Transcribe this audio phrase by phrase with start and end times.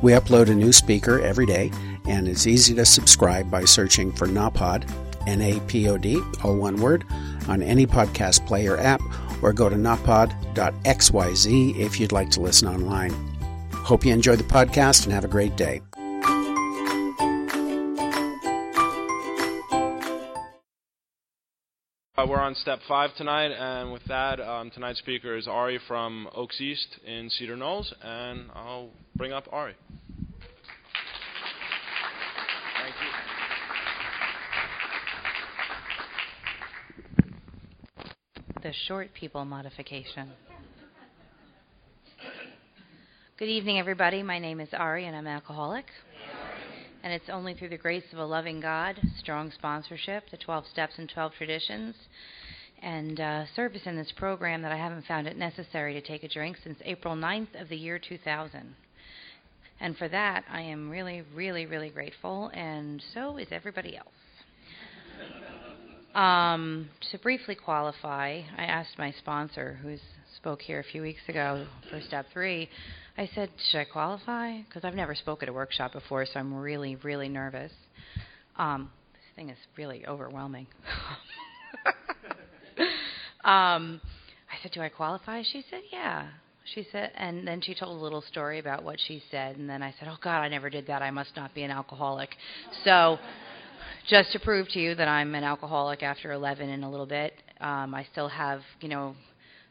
[0.00, 1.72] We upload a new speaker every day,
[2.06, 4.88] and it's easy to subscribe by searching for NAPOD,
[5.26, 7.04] N A P O D, all one word,
[7.48, 9.00] on any podcast player app,
[9.42, 10.36] or go to napod.xyz
[11.78, 13.10] if you'd like to listen online.
[13.72, 15.80] Hope you enjoy the podcast and have a great day.
[22.16, 26.28] Uh, we're on step five tonight, and with that, um, tonight's speaker is Ari from
[26.34, 29.76] Oaks East in Cedar Knolls, and I'll bring up Ari.
[38.62, 40.30] The short people modification.
[43.38, 44.22] Good evening, everybody.
[44.24, 45.84] My name is Ari, and I'm an alcoholic.
[47.04, 50.94] And it's only through the grace of a loving God, strong sponsorship, the 12 steps
[50.98, 51.94] and 12 traditions,
[52.82, 56.28] and uh, service in this program that I haven't found it necessary to take a
[56.28, 58.74] drink since April 9th of the year 2000.
[59.80, 64.08] And for that, I am really, really, really grateful, and so is everybody else.
[66.14, 69.96] Um, to briefly qualify, I asked my sponsor, who
[70.36, 72.68] spoke here a few weeks ago for step three,
[73.16, 74.60] I said, Should I qualify?
[74.62, 77.72] Because I've never spoke at a workshop before, so I'm really, really nervous.
[78.56, 80.66] Um, this thing is really overwhelming.
[83.44, 84.00] um,
[84.50, 85.42] I said, Do I qualify?
[85.42, 86.28] She said, Yeah.
[86.74, 89.82] She said, and then she told a little story about what she said, and then
[89.82, 91.00] I said, "Oh God, I never did that.
[91.00, 92.36] I must not be an alcoholic."
[92.84, 93.18] So,
[94.08, 97.34] just to prove to you that I'm an alcoholic after 11 and a little bit,
[97.60, 99.14] um, I still have, you know,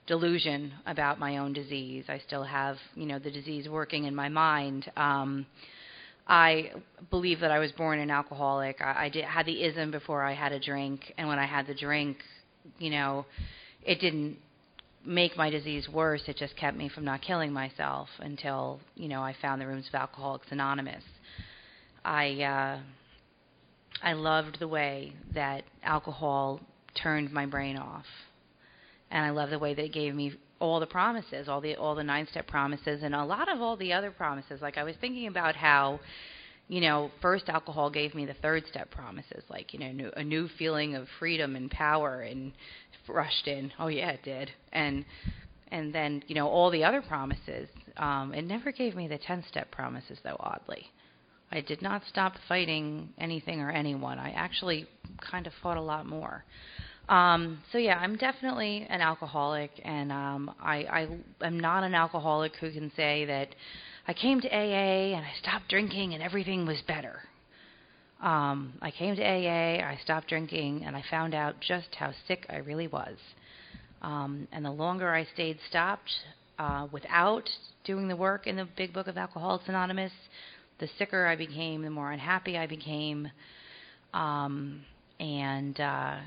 [0.06, 2.06] delusion about my own disease.
[2.08, 4.92] I still have, you know, the disease working in my mind.
[4.96, 5.48] Um,
[6.28, 6.72] I
[7.10, 8.80] believe that I was born an alcoholic.
[8.80, 11.66] I, I did, had the ism before I had a drink, and when I had
[11.66, 12.18] the drink,
[12.78, 13.26] you know,
[13.84, 14.38] it didn't
[15.04, 16.22] make my disease worse.
[16.28, 19.88] It just kept me from not killing myself until, you know, I found the rooms
[19.88, 21.04] of Alcoholics Anonymous.
[22.06, 22.80] I uh,
[24.02, 26.62] I loved the way that alcohol
[26.96, 28.06] turned my brain off
[29.12, 31.96] and I love the way that it gave me all the promises, all the all
[31.96, 34.62] the nine step promises, and a lot of all the other promises.
[34.62, 36.00] Like I was thinking about how,
[36.68, 40.24] you know, first alcohol gave me the third step promises, like you know, new, a
[40.24, 42.54] new feeling of freedom and power, and
[43.08, 43.72] rushed in.
[43.80, 45.06] Oh yeah, it did, and
[45.72, 47.70] and then you know all the other promises.
[47.98, 50.38] Um, it never gave me the ten step promises though.
[50.40, 50.88] Oddly.
[51.52, 54.20] I did not stop fighting anything or anyone.
[54.20, 54.88] I actually
[55.20, 56.44] kind of fought a lot more.
[57.10, 61.08] Um, so yeah, I'm definitely an alcoholic, and um, I,
[61.42, 63.48] I am not an alcoholic who can say that
[64.08, 67.22] I came to AA and I stopped drinking and everything was better.
[68.22, 72.46] Um, I came to AA, I stopped drinking, and I found out just how sick
[72.50, 73.18] I really was.
[74.02, 76.10] Um, and the longer I stayed stopped
[76.58, 77.48] uh, without
[77.84, 80.12] doing the work in the Big Book of Alcoholics Anonymous,
[80.80, 83.30] the sicker I became, the more unhappy I became.
[84.14, 84.82] Um,
[85.20, 86.18] and uh,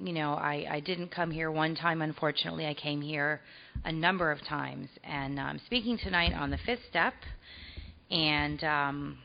[0.00, 2.66] you know, I, I didn't come here one time, unfortunately.
[2.66, 3.40] I came here
[3.84, 4.88] a number of times.
[5.04, 7.14] And I'm speaking tonight on the fifth step.
[8.10, 9.18] And um,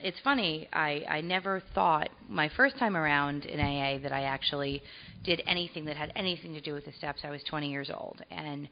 [0.00, 4.82] it's funny, I, I never thought my first time around in AA that I actually
[5.24, 7.20] did anything that had anything to do with the steps.
[7.24, 8.22] I was 20 years old.
[8.30, 8.68] And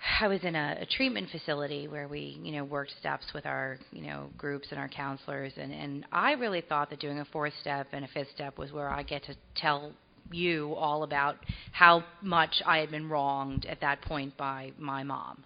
[0.20, 3.78] I was in a, a treatment facility where we, you know, worked steps with our,
[3.92, 7.54] you know, groups and our counselors, and and I really thought that doing a fourth
[7.60, 9.92] step and a fifth step was where I get to tell
[10.32, 11.36] you all about
[11.72, 15.44] how much I had been wronged at that point by my mom.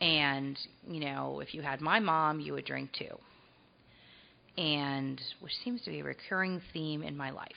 [0.00, 0.58] And
[0.88, 3.18] you know, if you had my mom, you would drink too.
[4.60, 7.50] And which seems to be a recurring theme in my life.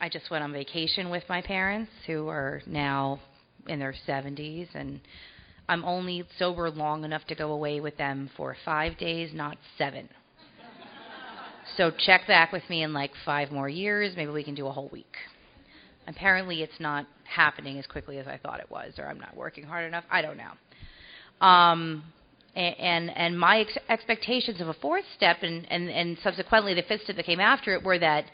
[0.00, 3.18] I just went on vacation with my parents, who are now
[3.68, 5.00] in their 70s, and
[5.68, 10.08] I'm only sober long enough to go away with them for five days, not seven.
[11.76, 14.14] so check back with me in like five more years.
[14.16, 15.16] Maybe we can do a whole week.
[16.06, 19.64] Apparently, it's not happening as quickly as I thought it was, or I'm not working
[19.64, 20.04] hard enough.
[20.10, 21.46] I don't know.
[21.46, 22.02] Um,
[22.56, 27.02] and and my ex- expectations of a fourth step and, and and subsequently the fifth
[27.04, 28.24] step that came after it were that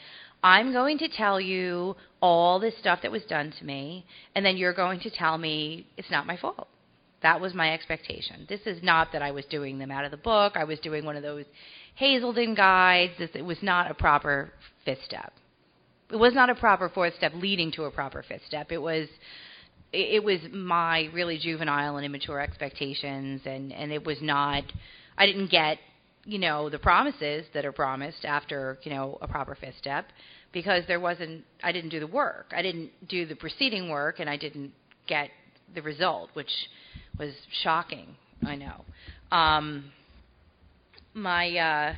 [0.44, 4.04] I'm going to tell you all this stuff that was done to me,
[4.34, 6.68] and then you're going to tell me it's not my fault.
[7.22, 8.44] That was my expectation.
[8.46, 10.52] This is not that I was doing them out of the book.
[10.54, 11.46] I was doing one of those
[11.94, 13.14] Hazelden guides.
[13.18, 14.52] This, it was not a proper
[14.84, 15.32] fifth step.
[16.10, 18.70] It was not a proper fourth step leading to a proper fifth step.
[18.70, 19.08] It was
[19.94, 24.64] it, it was my really juvenile and immature expectations and and it was not
[25.16, 25.78] I didn't get
[26.24, 30.06] you know the promises that are promised after you know a proper fifth step
[30.52, 32.52] because there wasn't I didn't do the work.
[32.56, 34.72] I didn't do the preceding work and I didn't
[35.06, 35.30] get
[35.74, 36.50] the result, which
[37.18, 38.16] was shocking.
[38.46, 38.84] I know.
[39.30, 39.92] Um,
[41.12, 41.94] my uh,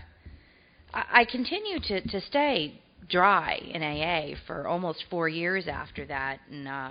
[0.93, 6.41] I, I continued to to stay dry in AA for almost four years after that,
[6.51, 6.91] and uh,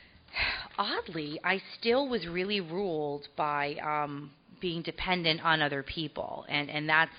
[0.78, 4.30] oddly, I still was really ruled by um,
[4.66, 7.12] being dependent on other people, and and that's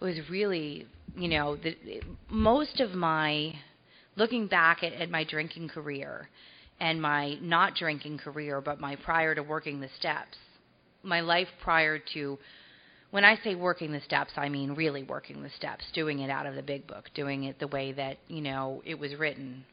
[0.00, 0.86] was really
[1.16, 1.74] you know the
[2.28, 3.54] most of my
[4.16, 6.28] looking back at, at my drinking career
[6.80, 10.36] and my not drinking career, but my prior to working the steps,
[11.02, 12.38] my life prior to
[13.12, 16.44] when I say working the steps, I mean really working the steps, doing it out
[16.44, 19.64] of the big book, doing it the way that, you know, it was written.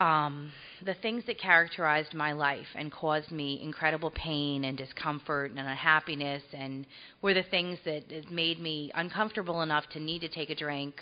[0.00, 0.52] Um,
[0.84, 6.42] the things that characterized my life and caused me incredible pain and discomfort and unhappiness
[6.52, 6.84] and
[7.22, 10.96] were the things that made me uncomfortable enough to need to take a drink,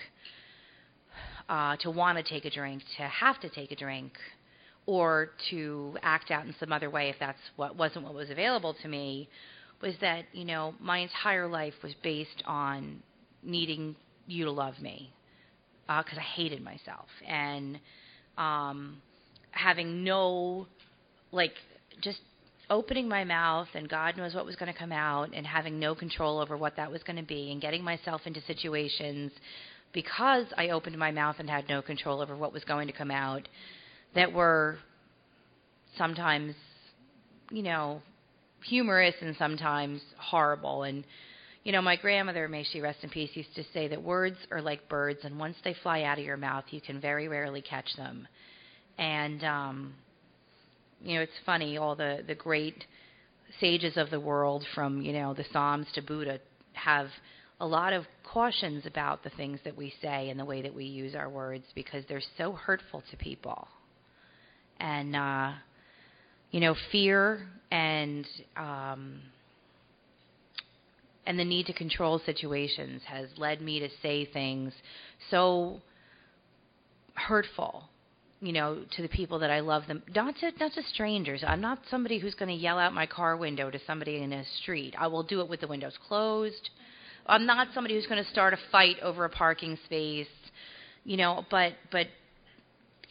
[1.48, 4.12] uh, to want to take a drink, to have to take a drink,
[4.84, 8.74] or to act out in some other way if that's what wasn't what was available
[8.82, 9.28] to me
[9.80, 13.02] was that you know my entire life was based on
[13.42, 13.96] needing
[14.26, 15.12] you to love me
[15.86, 17.08] because uh, I hated myself.
[17.26, 17.78] And
[18.38, 19.00] um,
[19.50, 20.66] having no
[21.30, 21.52] like
[22.00, 22.20] just
[22.70, 25.94] opening my mouth and God knows what was going to come out and having no
[25.94, 29.30] control over what that was going to be and getting myself into situations
[29.92, 33.10] because I opened my mouth and had no control over what was going to come
[33.10, 33.48] out
[34.14, 34.78] that were
[35.98, 36.54] sometimes
[37.50, 38.00] you know
[38.64, 40.84] humorous and sometimes horrible.
[40.84, 41.04] And,
[41.64, 44.60] you know, my grandmother, may she rest in peace, used to say that words are
[44.60, 47.94] like birds, and once they fly out of your mouth, you can very rarely catch
[47.96, 48.26] them.
[48.98, 49.94] And, um,
[51.02, 52.84] you know, it's funny, all the, the great
[53.60, 56.40] sages of the world, from, you know, the Psalms to Buddha,
[56.72, 57.06] have
[57.60, 60.84] a lot of cautions about the things that we say and the way that we
[60.84, 63.68] use our words because they're so hurtful to people.
[64.80, 65.52] And, uh,
[66.50, 68.26] you know, fear and
[68.56, 69.20] um,
[71.26, 74.72] and the need to control situations has led me to say things
[75.30, 75.80] so
[77.14, 77.84] hurtful
[78.40, 80.02] you know to the people that I love them.
[80.14, 81.44] Not to not to strangers.
[81.46, 84.44] I'm not somebody who's going to yell out my car window to somebody in a
[84.60, 84.94] street.
[84.98, 86.70] I will do it with the windows closed.
[87.24, 90.26] I'm not somebody who's going to start a fight over a parking space
[91.04, 92.06] you know but but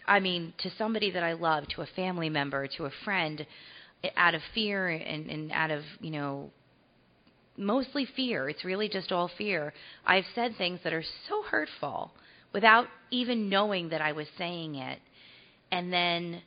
[0.08, 3.46] I mean to somebody that I love to a family member to a friend
[4.18, 6.52] out of fear and, and out of you know
[7.62, 8.50] mostly fear.
[8.50, 9.74] It's really just all fear.
[10.06, 12.12] I've said things that are so hurtful
[12.54, 15.00] without even knowing that i was saying it.
[15.72, 16.42] And then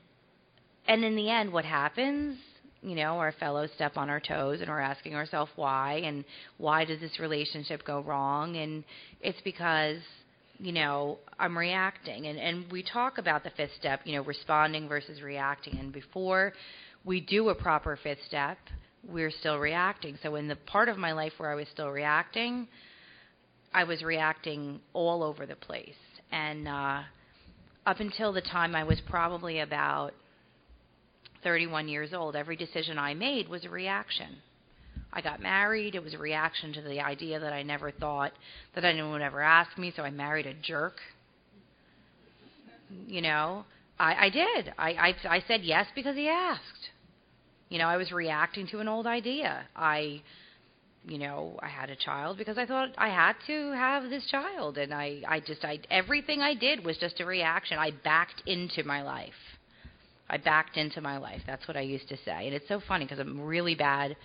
[0.87, 2.37] and in the end what happens?
[2.83, 6.25] You know our fellows step on our toes and we're asking ourselves why and
[6.59, 8.57] why does this relationship go wrong?
[8.57, 8.85] And
[9.21, 9.99] it's because
[10.59, 12.27] you know i'm reacting.
[12.27, 15.79] And and we talk about the fifth step you know responding versus reacting.
[15.79, 16.53] And before
[17.05, 18.59] we do a proper fifth step,
[19.09, 20.19] we're still reacting.
[20.23, 22.69] So in the part of my life where I was still reacting,
[23.73, 25.95] I was reacting all over the place.
[26.31, 27.01] And uh,
[27.87, 30.13] up until the time I was probably about
[31.43, 34.37] 31 years old, every decision I made was a reaction.
[35.13, 35.95] I got married.
[35.95, 38.33] It was a reaction to the idea that I never thought
[38.75, 40.97] that anyone would ever ask me, so I married a jerk.
[43.07, 43.65] You know,
[43.99, 44.73] I, I did.
[44.77, 46.91] I, I I said yes because he asked.
[47.75, 49.67] You know, I was reacting to an old idea.
[49.75, 50.23] I,
[51.09, 54.79] you know, I had a child because I thought I had to have this child,
[54.79, 57.77] and I, I just, I, everything I did was just a reaction.
[57.77, 59.33] I backed into my life.
[60.31, 61.41] I backed into my life.
[61.49, 64.17] That's what I used to say, and it's so funny because I'm really bad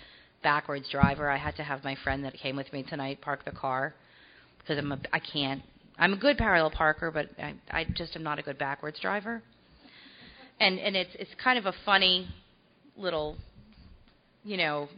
[0.43, 1.27] backwards driver.
[1.27, 3.95] I had to have my friend that came with me tonight park the car
[4.59, 5.63] because I'm a, I can't.
[5.97, 9.41] I'm a good parallel parker, but I, I just am not a good backwards driver.
[10.59, 12.27] And and it's it's kind of a funny
[12.99, 13.37] little,
[14.43, 14.89] you know,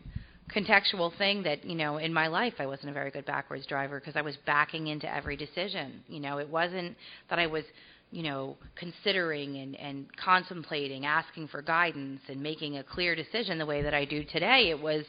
[0.53, 4.00] contextual thing that you know in my life I wasn't a very good backwards driver
[4.00, 6.03] because I was backing into every decision.
[6.08, 6.98] You know, it wasn't
[7.29, 7.63] that I was
[8.12, 13.65] you know considering and and contemplating, asking for guidance and making a clear decision the
[13.65, 14.70] way that I do today.
[14.70, 15.05] It was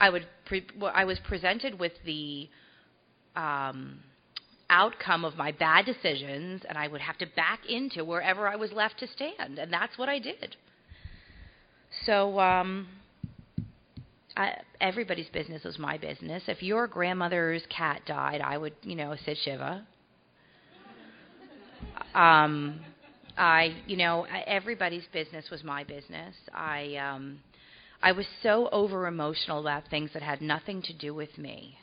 [0.00, 2.48] I would pre- I was presented with the
[3.34, 3.98] um,
[4.70, 8.72] outcome of my bad decisions, and I would have to back into wherever I was
[8.72, 10.56] left to stand, and that's what I did.
[12.08, 12.88] So, um,
[14.34, 16.42] I, everybody's business was my business.
[16.48, 19.86] If your grandmother's cat died, I would, you know, sit shiva.
[22.14, 22.80] Um,
[23.36, 26.34] I, you know, everybody's business was my business.
[26.54, 27.40] I, um,
[28.02, 31.76] I was so over emotional about things that had nothing to do with me.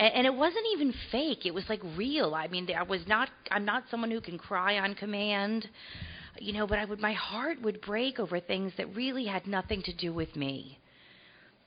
[0.00, 1.46] And, and it wasn't even fake.
[1.46, 2.34] It was like real.
[2.34, 3.28] I mean, I was not.
[3.52, 5.68] I'm not someone who can cry on command,
[6.38, 6.66] you know.
[6.66, 7.00] But I would.
[7.00, 10.78] My heart would break over things that really had nothing to do with me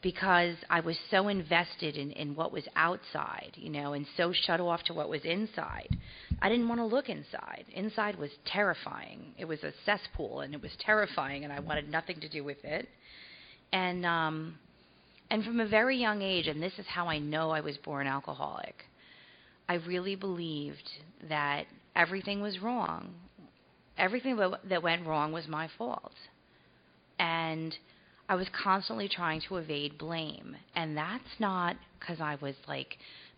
[0.01, 4.59] because I was so invested in, in what was outside, you know, and so shut
[4.59, 5.89] off to what was inside.
[6.41, 7.65] I didn't want to look inside.
[7.73, 9.33] Inside was terrifying.
[9.39, 12.63] It was a cesspool and it was terrifying and I wanted nothing to do with
[12.63, 12.87] it.
[13.73, 14.59] And um
[15.29, 18.07] and from a very young age, and this is how I know I was born
[18.07, 18.85] alcoholic,
[19.67, 20.89] I really believed
[21.27, 23.13] that everything was wrong.
[23.97, 24.39] Everything
[24.69, 26.13] that went wrong was my fault.
[27.19, 27.75] And
[28.29, 30.55] I was constantly trying to evade blame.
[30.75, 32.97] And that's not because I was like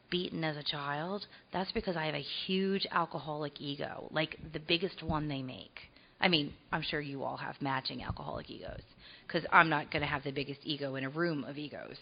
[0.09, 1.25] beaten as a child.
[1.53, 5.79] That's because I have a huge alcoholic ego, like the biggest one they make.
[6.21, 8.81] I mean, I'm sure you all have matching alcoholic egos
[9.25, 11.95] because I'm not going to have the biggest ego in a room of egos.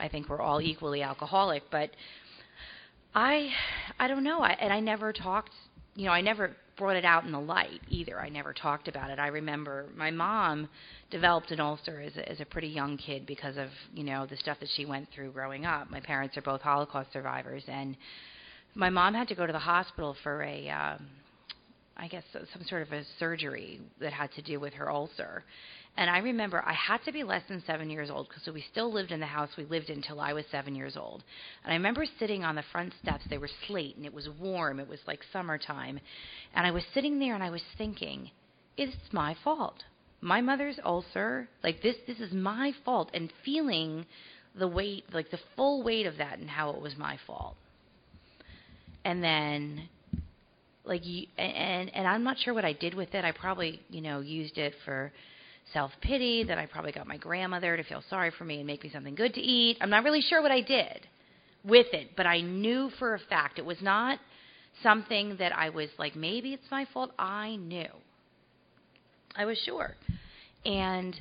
[0.00, 1.90] I think we're all equally alcoholic, but
[3.14, 3.50] I
[3.98, 4.40] I don't know.
[4.40, 5.52] I, and I never talked,
[5.94, 8.20] you know, I never brought it out in the light either.
[8.20, 9.18] I never talked about it.
[9.18, 10.68] I remember my mom
[11.10, 14.36] developed an ulcer as a, as a pretty young kid because of you know the
[14.36, 15.90] stuff that she went through growing up.
[15.90, 17.96] My parents are both Holocaust survivors, and
[18.74, 21.06] my mom had to go to the hospital for a, um,
[21.96, 25.44] I guess some sort of a surgery that had to do with her ulcer.
[25.98, 28.92] And I remember I had to be less than seven years old because we still
[28.92, 31.24] lived in the house we lived in until I was seven years old.
[31.64, 33.24] And I remember sitting on the front steps.
[33.30, 34.78] They were slate and it was warm.
[34.78, 35.98] It was like summertime.
[36.54, 38.30] And I was sitting there and I was thinking,
[38.76, 39.84] it's my fault.
[40.20, 43.10] My mother's ulcer, like this, this is my fault.
[43.14, 44.04] And feeling
[44.58, 47.56] the weight, like the full weight of that and how it was my fault.
[49.04, 49.88] And then
[50.84, 53.24] like you and and I'm not sure what I did with it.
[53.24, 55.12] I probably, you know, used it for
[55.72, 58.84] self pity, that I probably got my grandmother to feel sorry for me and make
[58.84, 59.78] me something good to eat.
[59.80, 61.06] I'm not really sure what I did
[61.64, 64.18] with it, but I knew for a fact it was not
[64.82, 67.10] something that I was like, maybe it's my fault.
[67.18, 67.88] I knew.
[69.34, 69.94] I was sure.
[70.64, 71.18] And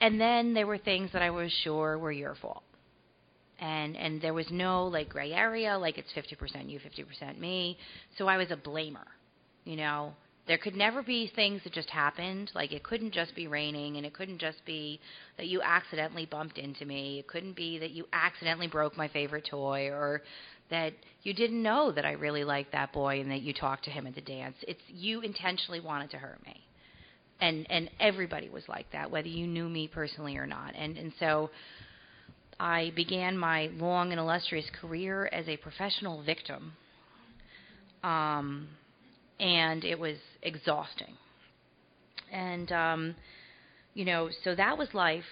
[0.00, 2.64] and then there were things that I was sure were your fault.
[3.60, 7.78] And and there was no like gray area, like it's 50% you, 50% me.
[8.18, 9.06] So I was a blamer,
[9.64, 10.14] you know.
[10.46, 12.50] There could never be things that just happened.
[12.54, 15.00] Like it couldn't just be raining, and it couldn't just be
[15.36, 17.20] that you accidentally bumped into me.
[17.20, 20.22] It couldn't be that you accidentally broke my favorite toy, or
[20.70, 23.90] that you didn't know that I really liked that boy and that you talked to
[23.90, 24.56] him at the dance.
[24.66, 26.60] It's you intentionally wanted to hurt me.
[27.40, 30.74] And and everybody was like that, whether you knew me personally or not.
[30.76, 31.50] And and so
[32.58, 36.72] I began my long and illustrious career as a professional victim.
[38.02, 38.68] Um,
[39.42, 41.14] and it was exhausting.
[42.32, 43.14] And um,
[43.92, 45.24] you know, so that was life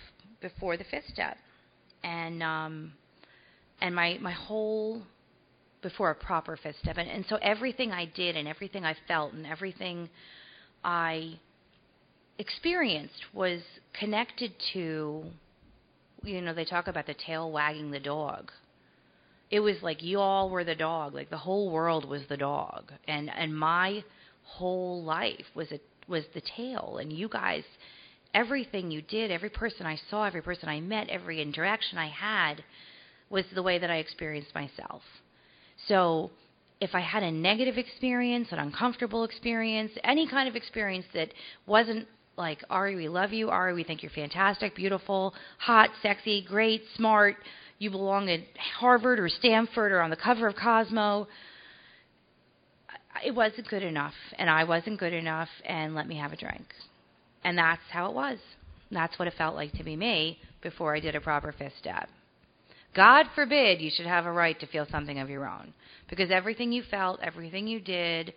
[0.42, 1.38] before the fifth step,
[2.02, 2.92] and um,
[3.80, 5.02] and my my whole
[5.80, 9.32] before a proper fifth step, and, and so everything I did and everything I felt
[9.32, 10.10] and everything
[10.84, 11.38] I
[12.38, 13.60] experienced was
[13.98, 15.24] connected to
[16.22, 18.50] you know they talk about the tail wagging the dog
[19.50, 22.92] it was like you all were the dog like the whole world was the dog.
[23.08, 24.04] And and my
[24.42, 27.62] whole life was a was the tail and you guys
[28.34, 32.62] everything you did every person i saw every person i met every interaction i had
[33.28, 35.02] was the way that i experienced myself.
[35.86, 36.30] So
[36.80, 41.32] if i had a negative experience an uncomfortable experience any kind of experience that
[41.66, 43.50] wasn't like ari we love you.
[43.50, 47.36] Ari we think you're fantastic beautiful hot sexy great smart
[47.80, 48.40] you belong at
[48.78, 51.26] Harvard or Stanford or on the cover of Cosmo.
[53.24, 56.66] It wasn't good enough, and I wasn't good enough, and let me have a drink.
[57.42, 58.38] And that's how it was.
[58.90, 62.10] That's what it felt like to be me before I did a proper fifth step.
[62.94, 65.72] God forbid you should have a right to feel something of your own,
[66.10, 68.34] because everything you felt, everything you did,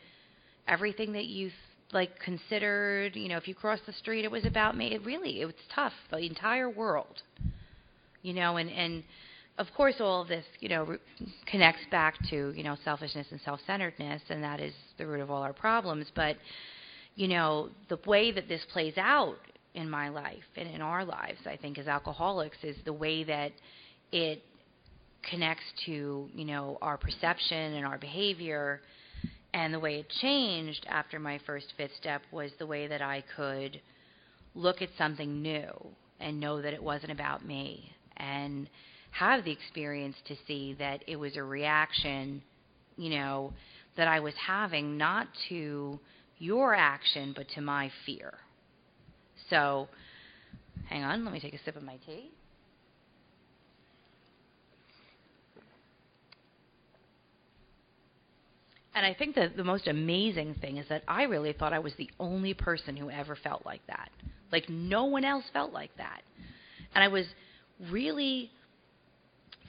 [0.70, 1.52] everything that you
[1.92, 4.94] like considered, you know, if you crossed the street, it was about me.
[4.94, 5.94] It really, it was tough.
[6.12, 7.22] The entire world,
[8.22, 9.04] you know, and and
[9.58, 10.98] of course, all of this, you know,
[11.46, 15.44] connects back to you know selfishness and self-centeredness, and that is the root of all
[15.44, 16.08] our problems.
[16.16, 16.38] But
[17.16, 19.38] you know, the way that this plays out
[19.76, 23.52] in my life and in our lives, I think, as alcoholics, is the way that
[24.12, 24.42] it
[25.30, 28.82] connects to you know our perception and our behavior.
[29.56, 33.24] And the way it changed after my first fifth step was the way that I
[33.36, 33.80] could
[34.56, 35.72] look at something new
[36.20, 38.68] and know that it wasn't about me and
[39.14, 42.42] have the experience to see that it was a reaction,
[42.98, 43.54] you know,
[43.96, 46.00] that I was having not to
[46.40, 48.34] your action but to my fear.
[49.50, 49.88] So,
[50.90, 52.32] hang on, let me take a sip of my tea.
[58.96, 61.94] And I think that the most amazing thing is that I really thought I was
[61.98, 64.10] the only person who ever felt like that.
[64.52, 66.22] Like no one else felt like that.
[66.94, 67.26] And I was
[67.92, 68.52] really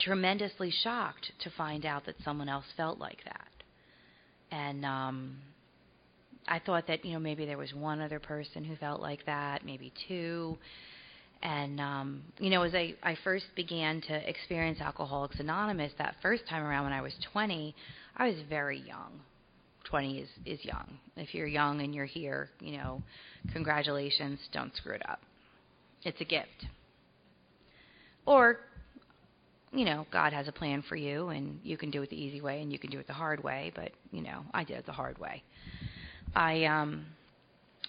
[0.01, 3.49] tremendously shocked to find out that someone else felt like that.
[4.51, 5.37] And um
[6.47, 9.65] I thought that, you know, maybe there was one other person who felt like that,
[9.65, 10.59] maybe two.
[11.43, 16.47] And um, you know, as I, I first began to experience Alcoholics Anonymous that first
[16.49, 17.75] time around when I was 20,
[18.17, 19.21] I was very young.
[19.85, 20.99] 20 is is young.
[21.17, 23.03] If you're young and you're here, you know,
[23.53, 25.21] congratulations, don't screw it up.
[26.03, 26.67] It's a gift.
[28.27, 28.61] Or
[29.75, 32.41] you know, God has a plan for you and you can do it the easy
[32.41, 34.87] way and you can do it the hard way, but you know, I did it
[34.87, 35.43] the hard way.
[36.35, 37.07] I um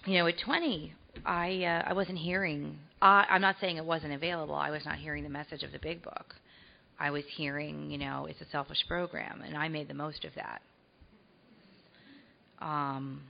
[0.04, 0.92] you know, at 20,
[1.24, 4.54] I uh, I wasn't hearing uh, I'm not saying it wasn't available.
[4.54, 6.34] I was not hearing the message of the big book.
[6.98, 10.32] I was hearing, you know, it's a selfish program, and I made the most of
[10.34, 10.62] that.
[12.64, 13.20] Um,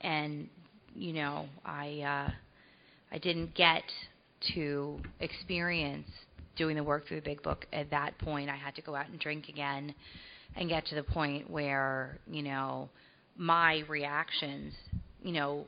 [0.00, 0.48] and
[0.94, 2.30] you know, I uh,
[3.10, 3.82] I didn't get
[4.54, 6.08] to experience
[6.56, 8.50] doing the work through the big book at that point.
[8.50, 9.94] I had to go out and drink again,
[10.56, 12.88] and get to the point where you know
[13.36, 14.74] my reactions,
[15.22, 15.66] you know,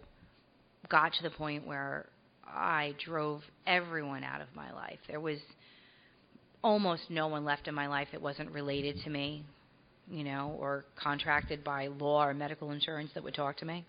[0.88, 2.06] got to the point where
[2.46, 4.98] I drove everyone out of my life.
[5.08, 5.38] There was
[6.62, 9.44] almost no one left in my life that wasn't related to me,
[10.10, 13.84] you know, or contracted by law or medical insurance that would talk to me.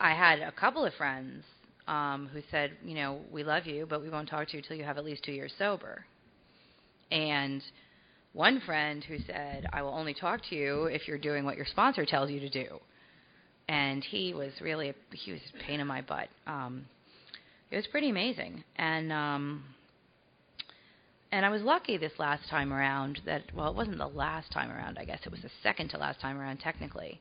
[0.00, 1.44] I had a couple of friends
[1.86, 4.76] um, who said, you know, we love you, but we won't talk to you until
[4.76, 6.04] you have at least two years sober.
[7.10, 7.62] And
[8.32, 11.66] one friend who said, I will only talk to you if you're doing what your
[11.66, 12.80] sponsor tells you to do.
[13.68, 16.28] And he was really a, he was a pain in my butt.
[16.46, 16.86] Um,
[17.70, 19.64] it was pretty amazing, and um,
[21.32, 24.70] and I was lucky this last time around that well it wasn't the last time
[24.70, 27.20] around I guess it was the second to last time around technically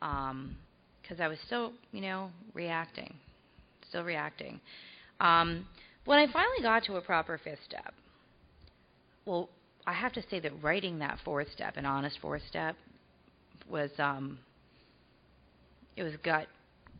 [0.00, 3.14] because um, I was still you know reacting
[3.88, 4.60] still reacting.
[5.20, 5.66] Um,
[6.04, 7.94] when I finally got to a proper fifth step
[9.26, 9.50] well
[9.86, 12.76] I have to say that writing that fourth step an honest fourth step
[13.68, 14.38] was um
[15.96, 16.46] it was gut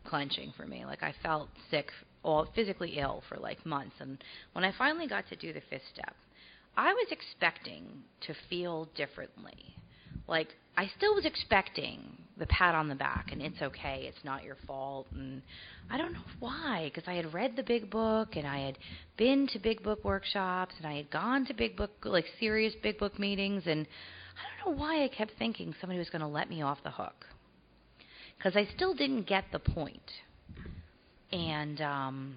[0.04, 0.84] clenching for me.
[0.84, 1.90] Like I felt sick
[2.22, 3.96] all physically ill for like months.
[4.00, 4.22] And
[4.52, 6.14] when I finally got to do the fifth step
[6.76, 9.76] I was expecting to feel differently.
[10.28, 12.00] Like I still was expecting
[12.38, 15.40] the pat on the back and it's okay, it's not your fault and
[15.90, 18.78] I don't know why because I had read the big book and I had
[19.16, 22.98] been to big book workshops and I had gone to big book like serious big
[22.98, 23.86] book meetings and
[24.36, 26.90] I don't know why I kept thinking somebody was going to let me off the
[26.90, 27.24] hook.
[28.42, 30.10] Cuz I still didn't get the point.
[31.32, 32.36] And um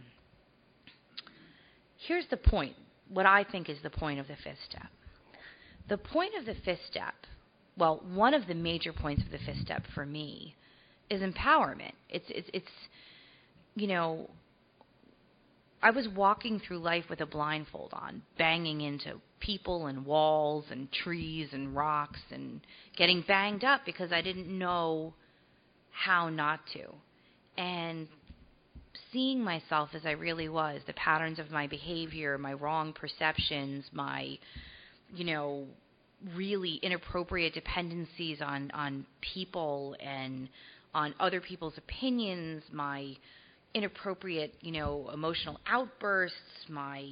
[1.98, 2.78] here's the point
[3.10, 4.88] what I think is the point of the fifth step.
[5.90, 7.16] The point of the fifth step,
[7.80, 10.56] well, one of the major points of the fifth step for me
[11.10, 11.94] is empowerment.
[12.10, 12.72] It's it's it's
[13.76, 14.30] you know,
[15.82, 20.92] I was walking through life with a blindfold on, banging into people and walls and
[20.92, 22.60] trees and rocks and
[22.98, 25.14] getting banged up because I didn't know
[25.92, 26.84] how not to.
[27.58, 28.08] And
[29.12, 34.38] seeing myself as I really was, the patterns of my behavior, my wrong perceptions, my,
[35.14, 35.66] you know,
[36.36, 40.50] really inappropriate dependencies on on people and
[40.94, 43.16] on other people's opinions, my
[43.74, 47.06] inappropriate, you know, emotional outbursts, my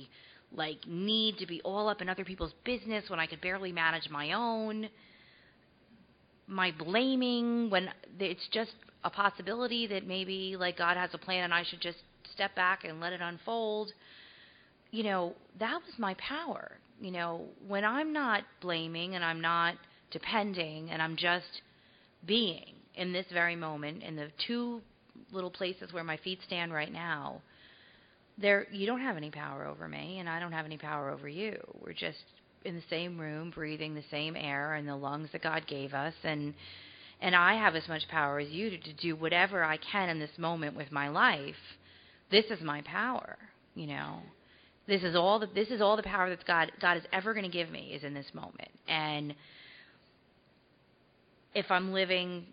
[0.56, 4.10] like need to be all up in other people's business when I could barely manage
[4.10, 4.90] my own,
[6.48, 7.90] my blaming when
[8.20, 8.72] it's just
[9.04, 11.98] a possibility that maybe like God has a plan and I should just
[12.34, 13.92] step back and let it unfold.
[14.92, 16.72] You know, that was my power.
[17.00, 19.76] You know, when I'm not blaming and I'm not
[20.12, 21.62] depending and I'm just
[22.26, 24.82] being in this very moment in the two
[25.32, 27.42] little places where my feet stand right now,
[28.38, 31.28] there you don't have any power over me and I don't have any power over
[31.28, 31.58] you.
[31.82, 32.18] We're just
[32.66, 36.14] in the same room breathing the same air and the lungs that God gave us
[36.24, 36.54] and
[37.20, 40.20] and I have as much power as you to, to do whatever I can in
[40.20, 41.56] this moment with my life.
[42.30, 43.38] This is my power,
[43.74, 44.20] you know.
[44.88, 47.46] This is all the this is all the power that God God is ever going
[47.46, 48.70] to give me is in this moment.
[48.88, 49.36] And
[51.54, 52.46] if I'm living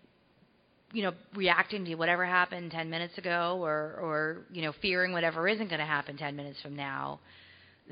[0.95, 5.45] you know, reacting to whatever happened 10 minutes ago or, or, you know, fearing whatever
[5.45, 7.19] isn't going to happen 10 minutes from now,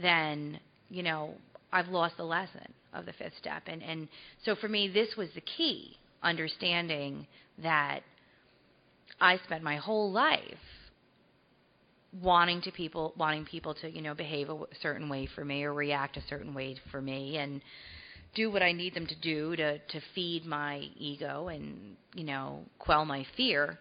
[0.02, 0.58] then,
[0.90, 1.34] you know,
[1.74, 3.64] I've lost the lesson of the fifth step.
[3.68, 4.08] And, and
[4.46, 7.28] so for me, this was the key, understanding
[7.62, 8.02] that
[9.20, 10.40] I spent my whole life
[12.22, 15.74] wanting to people wanting people to you know behave a certain way for me or
[15.74, 17.62] react a certain way for me and
[18.36, 22.64] do what I need them to do to to feed my ego and you know
[22.80, 23.80] quell my fear.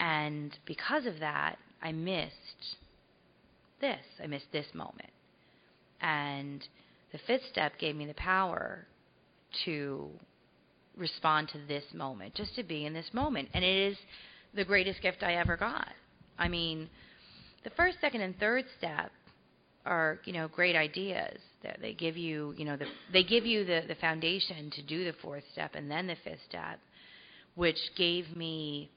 [0.00, 2.76] And because of that I missed
[3.80, 4.00] this.
[4.22, 5.10] I missed this moment.
[6.00, 6.66] And
[7.12, 8.86] the fifth step gave me the power
[9.64, 10.08] to
[10.96, 13.48] respond to this moment just to be in this moment.
[13.52, 13.98] And it is
[14.54, 15.88] the greatest gift I ever got.
[16.38, 16.88] I mean
[17.64, 19.10] the first second and third step
[19.84, 23.64] are you know great ideas that they give you you know the, they give you
[23.64, 26.78] the the foundation to do the fourth step and then the fifth step
[27.54, 28.90] which gave me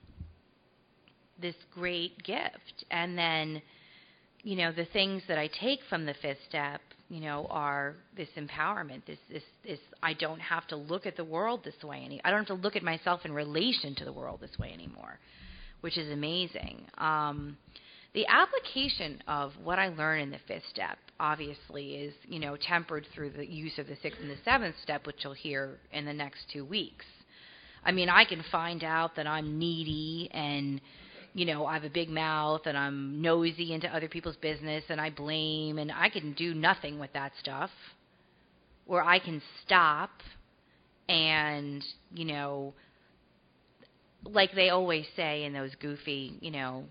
[1.41, 2.85] this great gift.
[2.91, 3.61] And then
[4.43, 8.29] you know the things that I take from the fifth step you know are this
[8.37, 12.21] empowerment this this this I don't have to look at the world this way any
[12.23, 15.19] I don't have to look at myself in relation to the world this way anymore
[15.81, 16.85] which is amazing.
[16.99, 17.57] Um
[18.15, 23.05] the application of what I learn in the fifth step obviously is, you know, tempered
[23.13, 26.13] through the use of the sixth and the seventh step, which you'll hear in the
[26.13, 27.05] next two weeks.
[27.83, 30.79] I mean, I can find out that I'm needy and,
[31.33, 34.99] you know, I have a big mouth and I'm nosy into other people's business and
[34.99, 37.69] I blame and I can do nothing with that stuff.
[38.85, 40.11] Where I can stop
[41.09, 42.73] and, you know,
[44.23, 46.85] like they always say in those goofy, you know,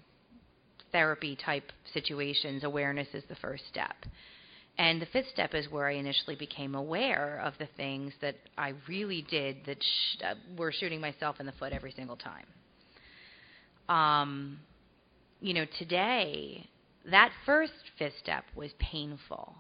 [0.95, 3.97] therapy type situations, awareness is the first step.
[4.79, 8.75] And the fifth step is where I initially became aware of the things that I
[8.89, 12.47] really did that sh- uh, were shooting myself in the foot every single time.
[13.89, 14.61] Um,
[15.41, 16.69] you know, today,
[17.11, 19.53] that first fifth step was painful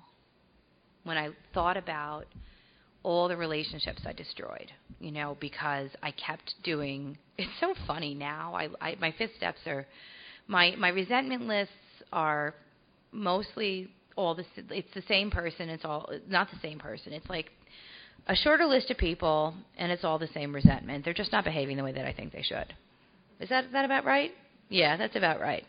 [1.02, 2.26] when I thought about
[3.02, 4.70] all the relationships I destroyed,
[5.00, 7.18] you know, because I kept doing.
[7.36, 8.54] It's so funny now.
[8.54, 9.84] I, I my fifth steps are
[10.46, 11.72] my my resentment lists
[12.12, 12.54] are
[13.12, 17.50] mostly all the it's the same person it's all not the same person it's like
[18.26, 21.04] a shorter list of people and it's all the same resentment.
[21.04, 22.72] They're just not behaving the way that i think they should.
[23.40, 24.32] Is that that about right?
[24.68, 25.64] Yeah that's about right.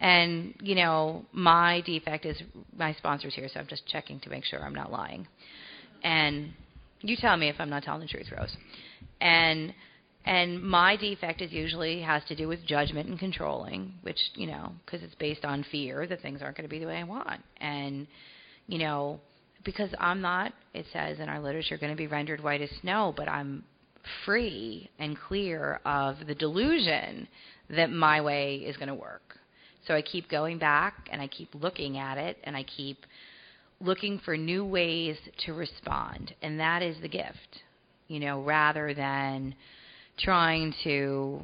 [0.00, 2.40] And you know my defect is
[2.76, 5.26] my sponsors here so i'm just checking to make sure i'm not lying.
[6.02, 6.52] And
[7.00, 8.54] you tell me if i'm not telling the truth rose.
[9.20, 9.72] And
[10.24, 14.72] and my defect is usually has to do with judgment and controlling, which, you know,
[14.84, 17.40] because it's based on fear that things aren't going to be the way I want.
[17.60, 18.06] And,
[18.66, 19.20] you know,
[19.64, 23.12] because I'm not, it says in our literature, going to be rendered white as snow,
[23.14, 23.64] but I'm
[24.24, 27.28] free and clear of the delusion
[27.70, 29.38] that my way is going to work.
[29.86, 33.04] So I keep going back and I keep looking at it and I keep
[33.80, 36.34] looking for new ways to respond.
[36.40, 37.62] And that is the gift,
[38.08, 39.54] you know, rather than
[40.18, 41.40] trying to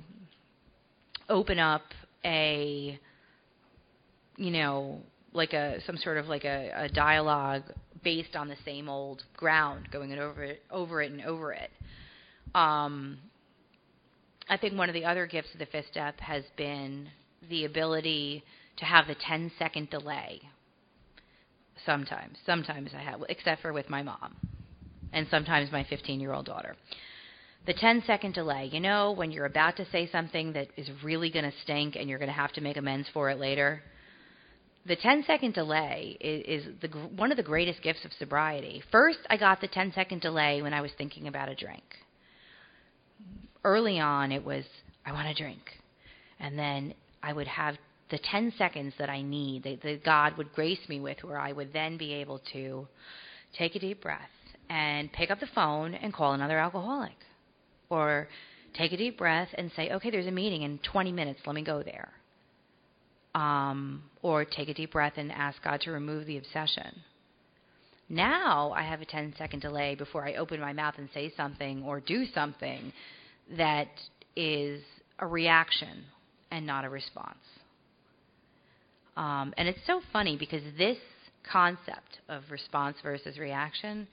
[1.29, 1.83] open up
[2.25, 2.99] a
[4.37, 4.99] you know
[5.33, 7.63] like a some sort of like a, a dialogue
[8.03, 11.71] based on the same old ground going over it over it and over it.
[12.55, 13.19] Um,
[14.49, 17.09] I think one of the other gifts of the fifth step has been
[17.49, 18.43] the ability
[18.79, 20.41] to have the 10 second delay
[21.87, 24.37] sometimes sometimes I have except for with my mom
[25.13, 26.77] and sometimes my 15 year old daughter
[27.67, 28.69] the 10 second delay.
[28.73, 32.09] You know, when you're about to say something that is really going to stink and
[32.09, 33.83] you're going to have to make amends for it later.
[34.87, 38.83] The 10 second delay is, is the, one of the greatest gifts of sobriety.
[38.91, 41.83] First, I got the 10 second delay when I was thinking about a drink.
[43.63, 44.65] Early on, it was,
[45.05, 45.61] I want a drink.
[46.39, 47.77] And then I would have
[48.11, 51.53] the 10 seconds that I need, that, that God would grace me with, where I
[51.53, 52.89] would then be able to
[53.59, 54.31] take a deep breath
[54.71, 57.13] and pick up the phone and call another alcoholic
[57.91, 58.29] or
[58.75, 61.63] take a deep breath and say, okay, there's a meeting in 20 minutes, let me
[61.63, 62.11] go there.
[63.35, 67.03] Um, or take a deep breath and ask God to remove the obsession.
[68.09, 71.85] Now I have a 10 second delay before I open my mouth and say something
[71.85, 72.93] or do something
[73.57, 73.89] that
[74.35, 74.83] is
[75.21, 76.05] a reaction
[76.51, 77.39] and not a response.
[79.17, 80.97] Um, and it's so funny because this
[81.51, 84.09] concept of response versus reaction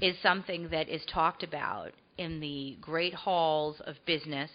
[0.00, 4.50] is something that is talked about in the great halls of business.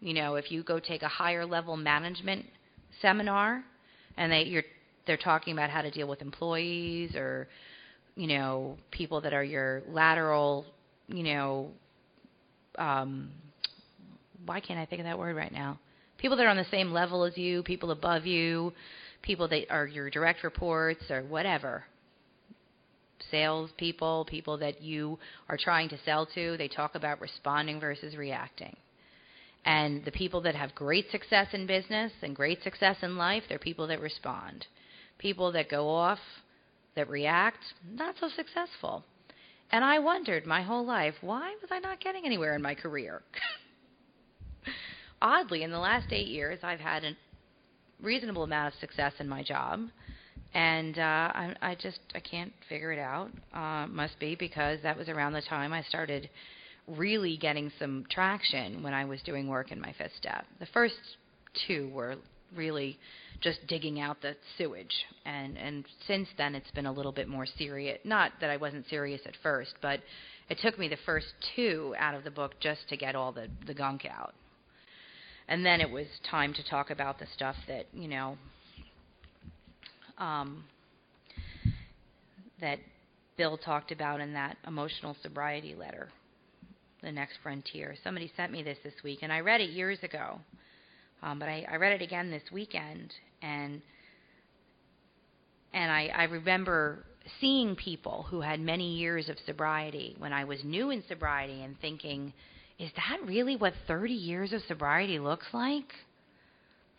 [0.00, 2.44] You know, if you go take a higher level management
[3.00, 3.64] seminar
[4.16, 4.64] and they you're
[5.06, 7.48] they're talking about how to deal with employees or
[8.14, 10.66] you know, people that are your lateral,
[11.06, 11.70] you know,
[12.78, 13.30] um
[14.44, 15.78] why can't I think of that word right now?
[16.18, 18.72] People that are on the same level as you, people above you,
[19.22, 21.84] people that are your direct reports or whatever.
[23.30, 28.16] Sales people, people that you are trying to sell to, they talk about responding versus
[28.16, 28.76] reacting.
[29.64, 33.58] And the people that have great success in business and great success in life, they're
[33.58, 34.66] people that respond.
[35.18, 36.18] People that go off,
[36.96, 39.04] that react, not so successful.
[39.70, 43.22] And I wondered my whole life, why was I not getting anywhere in my career?
[45.22, 47.16] Oddly, in the last eight years, I've had a
[48.02, 49.88] reasonable amount of success in my job,
[50.54, 53.30] and uh, I, I just I can't figure it out.
[53.54, 56.28] Uh, must be because that was around the time I started
[56.86, 60.44] really getting some traction when I was doing work in my fifth step.
[60.58, 60.96] The first
[61.66, 62.16] two were
[62.54, 62.98] really
[63.40, 67.46] just digging out the sewage and and since then it's been a little bit more
[67.46, 70.00] serious not that I wasn't serious at first but
[70.48, 73.48] it took me the first two out of the book just to get all the
[73.66, 74.34] the gunk out
[75.48, 78.36] and then it was time to talk about the stuff that you know
[80.18, 80.64] um,
[82.60, 82.78] that
[83.36, 86.08] Bill talked about in that emotional sobriety letter,
[87.02, 87.94] the next frontier.
[88.04, 90.38] Somebody sent me this this week, and I read it years ago,
[91.22, 93.82] um, but I, I read it again this weekend, and
[95.74, 97.04] and I, I remember
[97.40, 101.78] seeing people who had many years of sobriety when I was new in sobriety and
[101.80, 102.32] thinking
[102.78, 105.92] is that really what 30 years of sobriety looks like?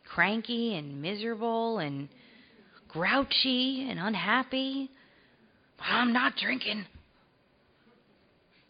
[0.06, 2.08] Cranky and miserable and
[2.94, 4.90] grouchy and unhappy.
[5.82, 6.86] I'm not drinking.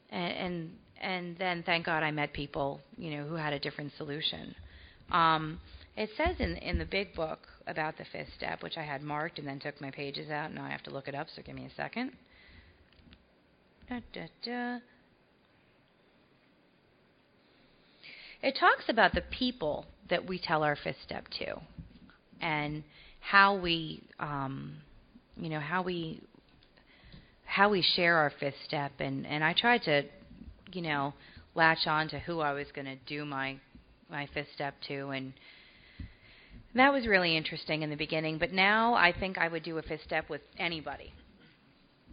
[0.10, 0.70] And, and
[1.02, 4.56] and then thank God I met people, you know, who had a different solution.
[5.12, 5.60] Um,
[5.98, 9.38] it says in in the big book about the fifth step, which I had marked
[9.38, 10.48] and then took my pages out.
[10.48, 12.12] And now I have to look it up, so give me a second.
[13.90, 14.78] Da, da, da.
[18.42, 21.62] It talks about the people that we tell our fifth step to,
[22.42, 22.84] and
[23.24, 24.76] how we, um,
[25.38, 26.22] you know, how we
[27.46, 28.92] how we share our fifth step.
[29.00, 30.04] And and I tried to,
[30.74, 31.14] you know,
[31.56, 33.58] latch on to who I was going to do my
[34.10, 35.34] my fifth step to, and
[36.76, 38.38] that was really interesting in the beginning.
[38.38, 41.14] But now I think I would do a fifth step with anybody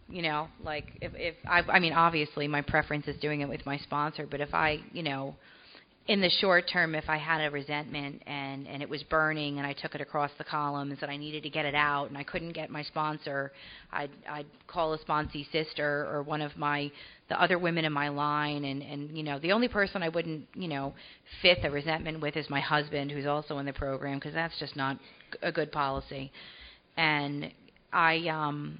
[0.09, 3.65] you know like if if I I mean obviously my preference is doing it with
[3.65, 5.37] my sponsor but if I you know
[6.07, 9.67] in the short term, if I had a resentment and and it was burning and
[9.67, 12.23] I took it across the columns and I needed to get it out and I
[12.23, 13.51] couldn't get my sponsor,
[13.91, 16.91] I'd I'd call a sponsee sister or one of my
[17.29, 20.47] the other women in my line and and you know the only person I wouldn't
[20.55, 20.93] you know
[21.41, 24.75] fit a resentment with is my husband who's also in the program because that's just
[24.75, 24.97] not
[25.43, 26.31] a good policy,
[26.97, 27.51] and
[27.93, 28.79] I um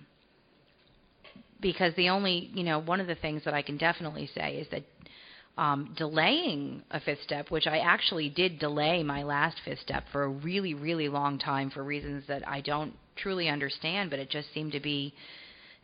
[1.62, 4.68] because the only you know one of the things that I can definitely say is
[4.72, 4.84] that
[5.58, 10.24] um, delaying a fifth step, which I actually did delay my last fifth step for
[10.24, 14.54] a really, really long time for reasons that I don't truly understand, but it just
[14.54, 15.14] seemed to be.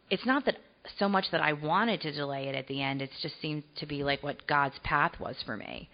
[0.09, 0.55] It's not that
[0.97, 3.01] so much that I wanted to delay it at the end.
[3.01, 5.89] It just seemed to be like what God's path was for me.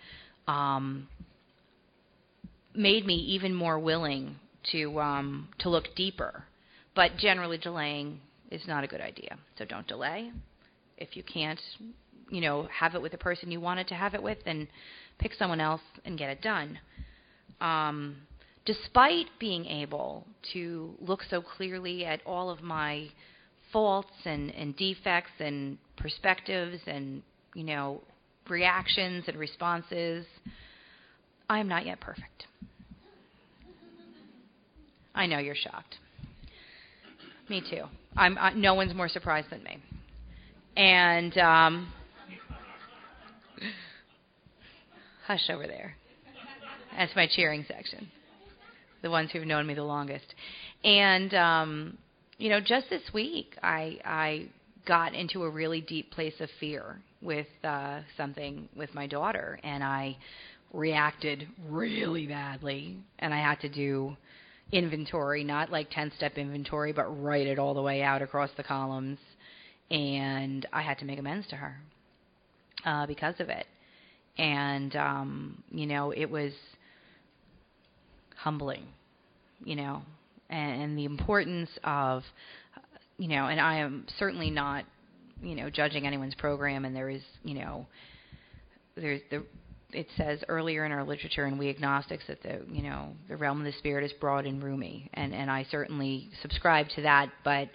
[0.48, 1.08] Um,
[2.76, 4.36] made me even more willing
[4.72, 6.44] to um, to look deeper.
[6.96, 8.20] But generally, delaying
[8.52, 9.38] is not a good idea.
[9.58, 10.32] So don't delay.
[10.98, 11.60] If you can't
[12.30, 14.68] you know, have it with the person you wanted to have it with, then
[15.20, 16.80] pick someone else and get it done.
[17.62, 18.18] Um,
[18.66, 23.08] despite being able to look so clearly at all of my
[23.72, 27.22] faults and, and defects and perspectives and,
[27.56, 28.02] you know,
[28.50, 30.26] reactions and responses,
[31.50, 32.46] I am not yet perfect.
[35.16, 35.98] I know you're shocked.
[37.50, 37.84] Me too.
[38.16, 39.78] I'm I, no one's more surprised than me.
[40.76, 41.94] And um,
[45.28, 45.96] Hush over there.
[46.98, 48.10] That's my cheering section.
[49.02, 50.26] The ones who've known me the longest.
[50.84, 51.98] And um,
[52.38, 54.48] you know, just this week I I
[54.86, 59.82] got into a really deep place of fear with uh something with my daughter and
[59.82, 60.18] I
[60.74, 64.18] reacted really badly and I had to do
[64.74, 68.64] inventory, not like 10 step inventory, but write it all the way out across the
[68.64, 69.20] columns.
[69.92, 71.78] And I had to make amends to her
[72.86, 73.66] uh, because of it.
[74.38, 76.54] And um, you know it was
[78.36, 78.86] humbling,
[79.64, 80.02] you know,
[80.50, 82.24] and, and the importance of
[83.18, 84.86] you know, and I am certainly not
[85.42, 87.86] you know judging anyone's program, and there is you know
[88.96, 89.44] there's the
[89.94, 93.60] it says earlier in our literature and we agnostics that the you know the realm
[93.60, 95.10] of the spirit is broad and roomy.
[95.14, 97.30] And and I certainly subscribe to that.
[97.44, 97.70] But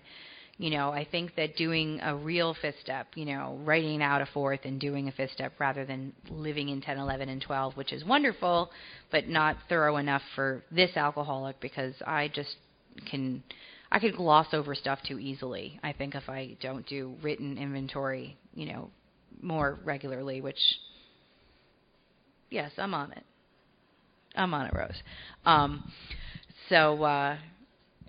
[0.61, 4.27] You know, I think that doing a real fifth step, you know, writing out a
[4.27, 7.92] fourth and doing a fifth step rather than living in 10, 11, and 12, which
[7.92, 8.71] is wonderful,
[9.12, 12.57] but not thorough enough for this alcoholic because I just
[13.09, 13.44] can
[13.90, 15.79] I could gloss over stuff too easily.
[15.83, 18.90] I think if I don't do written inventory, you know,
[19.40, 20.59] more regularly, which
[22.51, 23.25] yes, I'm on it.
[24.35, 25.03] I'm on it, Rose.
[25.47, 25.90] Um,
[26.68, 27.38] so uh,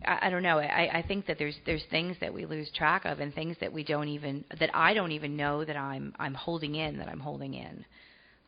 [0.05, 0.59] I, I don't know.
[0.59, 3.71] I, I think that there's there's things that we lose track of, and things that
[3.71, 7.19] we don't even that I don't even know that I'm I'm holding in that I'm
[7.19, 7.85] holding in.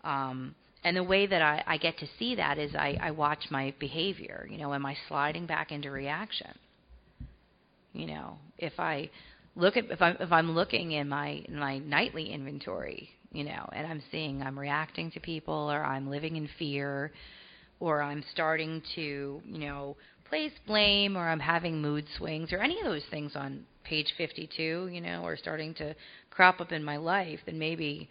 [0.04, 3.46] Um, and the way that I, I get to see that is I, I watch
[3.52, 4.48] my behavior.
[4.50, 6.58] You know, am I sliding back into reaction?
[7.94, 9.10] You know, if I
[9.56, 13.70] look at if I'm if I'm looking in my in my nightly inventory, you know,
[13.74, 17.12] and I'm seeing I'm reacting to people or I'm living in fear
[17.80, 19.98] or I'm starting to, you know,
[20.32, 24.90] place blame or I'm having mood swings or any of those things on page 52,
[24.90, 25.94] you know, or starting to
[26.30, 28.10] crop up in my life, then maybe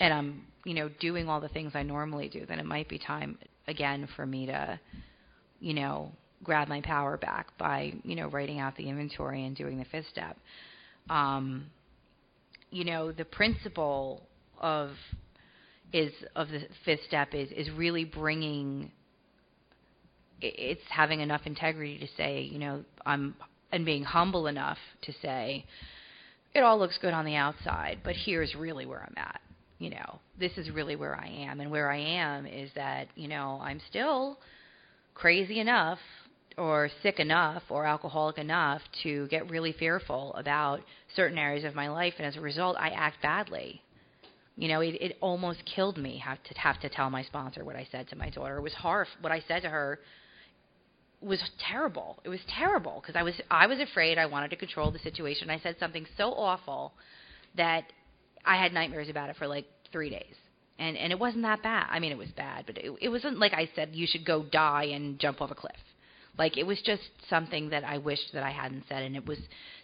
[0.00, 2.98] and I'm, you know, doing all the things I normally do, then it might be
[2.98, 4.80] time again for me to,
[5.60, 6.10] you know,
[6.42, 10.08] grab my power back by, you know, writing out the inventory and doing the fifth
[10.10, 10.36] step.
[11.08, 11.66] Um,
[12.70, 14.26] you know, the principle
[14.60, 14.90] of
[15.92, 18.90] is of the fifth step is is really bringing
[20.42, 23.34] it's having enough integrity to say, you know, I'm
[23.70, 25.64] and being humble enough to say
[26.54, 29.40] it all looks good on the outside, but here's really where I'm at.
[29.78, 33.28] You know, this is really where I am, and where I am is that you
[33.28, 34.38] know I'm still
[35.14, 35.98] crazy enough
[36.58, 40.80] or sick enough or alcoholic enough to get really fearful about
[41.16, 43.82] certain areas of my life and as a result I act badly.
[44.56, 47.74] You know, it, it almost killed me have to have to tell my sponsor what
[47.74, 48.58] I said to my daughter.
[48.58, 49.06] It was hard.
[49.20, 49.98] What I said to her
[51.22, 52.18] was terrible.
[52.24, 54.18] It was terrible because I was I was afraid.
[54.18, 55.50] I wanted to control the situation.
[55.50, 56.92] I said something so awful
[57.56, 57.84] that
[58.44, 60.34] I had nightmares about it for like three days.
[60.78, 61.86] And and it wasn't that bad.
[61.90, 64.42] I mean, it was bad, but it, it wasn't like I said you should go
[64.42, 65.76] die and jump off a cliff.
[66.38, 69.38] Like it was just something that I wished that I hadn't said, and it was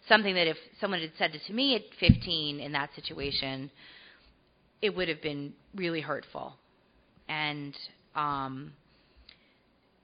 [0.09, 3.71] something that if someone had said it to me at 15 in that situation,
[4.81, 6.55] it would have been really hurtful.
[7.29, 7.77] And
[8.15, 8.73] um,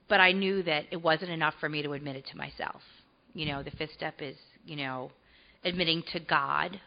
[0.07, 2.81] but I knew that it wasn't enough for me to admit it to myself.
[3.33, 5.11] You know, the fifth step is you know
[5.63, 6.79] admitting to God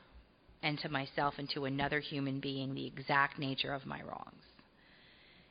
[0.63, 4.43] and to myself and to another human being the exact nature of my wrongs.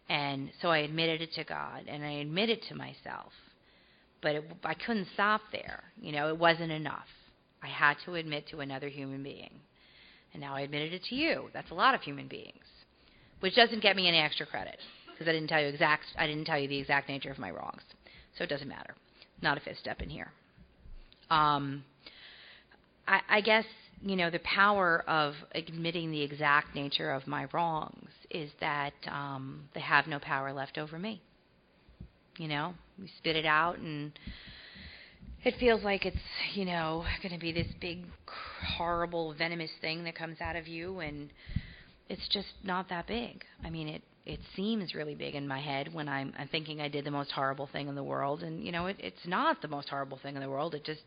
[0.10, 3.32] And so I admitted it to God and I admitted to myself
[4.22, 5.84] but it, I couldn't stop there.
[6.02, 7.08] You know, it wasn't enough.
[7.62, 9.52] I had to admit to another human being.
[10.34, 11.50] And now I admitted it to you.
[11.54, 12.66] That's a lot of human beings,
[13.40, 14.78] which doesn't get me any extra credit
[15.18, 16.06] because I didn't tell you exact.
[16.18, 17.82] I didn't tell you the exact nature of my wrongs,
[18.38, 18.94] so it doesn't matter.
[19.42, 20.32] Not a fifth step in here.
[21.30, 21.84] Um,
[23.08, 23.66] I, I guess
[24.02, 29.64] you know the power of admitting the exact nature of my wrongs is that um,
[29.74, 31.22] they have no power left over me.
[32.38, 34.12] You know, we spit it out and
[35.44, 36.18] it feels like it's,
[36.54, 38.04] you know, going to be this big
[38.78, 41.30] horrible venomous thing that comes out of you and
[42.10, 43.44] it's just not that big.
[43.64, 46.90] I mean, it it seems really big in my head when I'm I'm thinking I
[46.90, 49.70] did the most horrible thing in the world and you know, it it's not the
[49.70, 50.76] most horrible thing in the world.
[50.76, 51.02] It just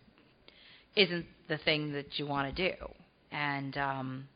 [0.97, 2.77] isn't the thing that you want to do.
[3.31, 4.29] And um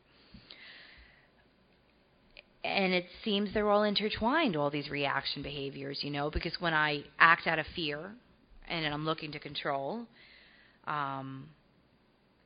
[2.62, 7.04] and it seems they're all intertwined all these reaction behaviors you know because when i
[7.18, 8.10] act out of fear
[8.68, 10.06] and i'm looking to control
[10.86, 11.46] um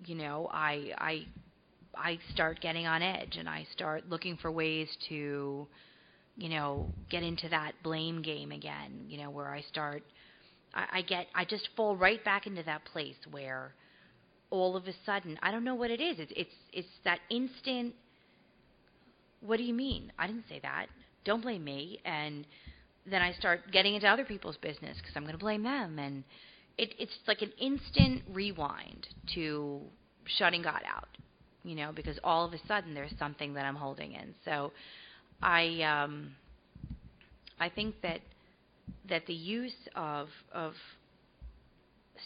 [0.05, 1.25] you know i i
[1.95, 5.69] i start getting on edge and i start looking for ways to
[6.39, 10.03] you know get into that blame game again you know where i start
[10.73, 13.75] i, I get i just fall right back into that place where
[14.51, 17.95] all of a sudden i don't know what it is it's it's it's that instant
[19.41, 20.13] what do you mean?
[20.19, 20.87] I didn't say that.
[21.25, 22.01] Don't blame me.
[22.05, 22.47] And
[23.07, 25.99] then I start getting into other people's business because I'm going to blame them.
[25.99, 26.25] And
[26.77, 29.81] it, it's like an instant rewind to
[30.39, 31.09] shutting God out,
[31.63, 34.35] you know, because all of a sudden there's something that I'm holding in.
[34.45, 34.73] So
[35.43, 36.33] I, um,
[37.61, 38.21] I think that
[39.09, 40.75] that the use of of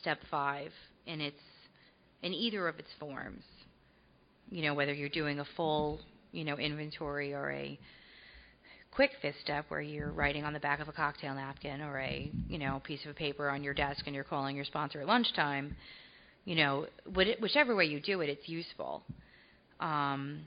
[0.00, 0.72] step five
[1.06, 1.36] in its
[2.22, 3.44] in either of its forms,
[4.50, 6.00] you know, whether you're doing a full
[6.32, 7.78] you know, inventory or a
[8.90, 12.30] quick fifth step where you're writing on the back of a cocktail napkin or a,
[12.48, 15.76] you know, piece of paper on your desk and you're calling your sponsor at lunchtime,
[16.44, 16.86] you know,
[17.40, 19.02] whichever way you do it, it's useful.
[19.80, 20.40] Um,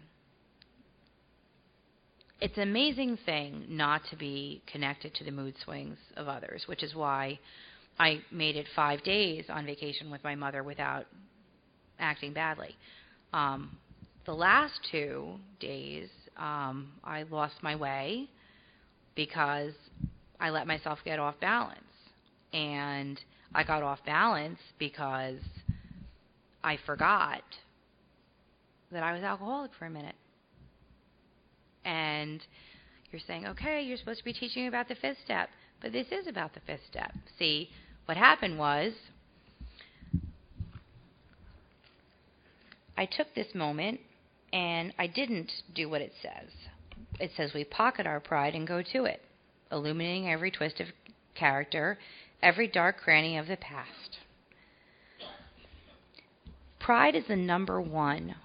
[2.41, 6.83] it's an amazing thing not to be connected to the mood swings of others, which
[6.83, 7.39] is why
[7.97, 11.05] I made it five days on vacation with my mother without
[11.97, 12.75] acting badly.
[13.33, 13.77] Um,
[14.25, 18.27] the last two days, um, I lost my way
[19.15, 19.73] because
[20.39, 21.79] I let myself get off balance.
[22.53, 23.19] And
[23.53, 25.39] I got off balance because
[26.63, 27.43] I forgot
[28.91, 30.15] that I was alcoholic for a minute.
[31.85, 32.41] And
[33.11, 35.49] you're saying, okay, you're supposed to be teaching about the fifth step,
[35.81, 37.13] but this is about the fifth step.
[37.39, 37.69] See,
[38.05, 38.93] what happened was
[42.97, 43.99] I took this moment
[44.51, 46.49] and I didn't do what it says.
[47.19, 49.21] It says we pocket our pride and go to it,
[49.71, 50.87] illuminating every twist of
[51.35, 51.97] character,
[52.41, 54.17] every dark cranny of the past.
[56.79, 58.35] Pride is the number one,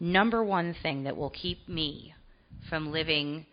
[0.00, 2.14] number one thing that will keep me
[2.68, 3.46] from living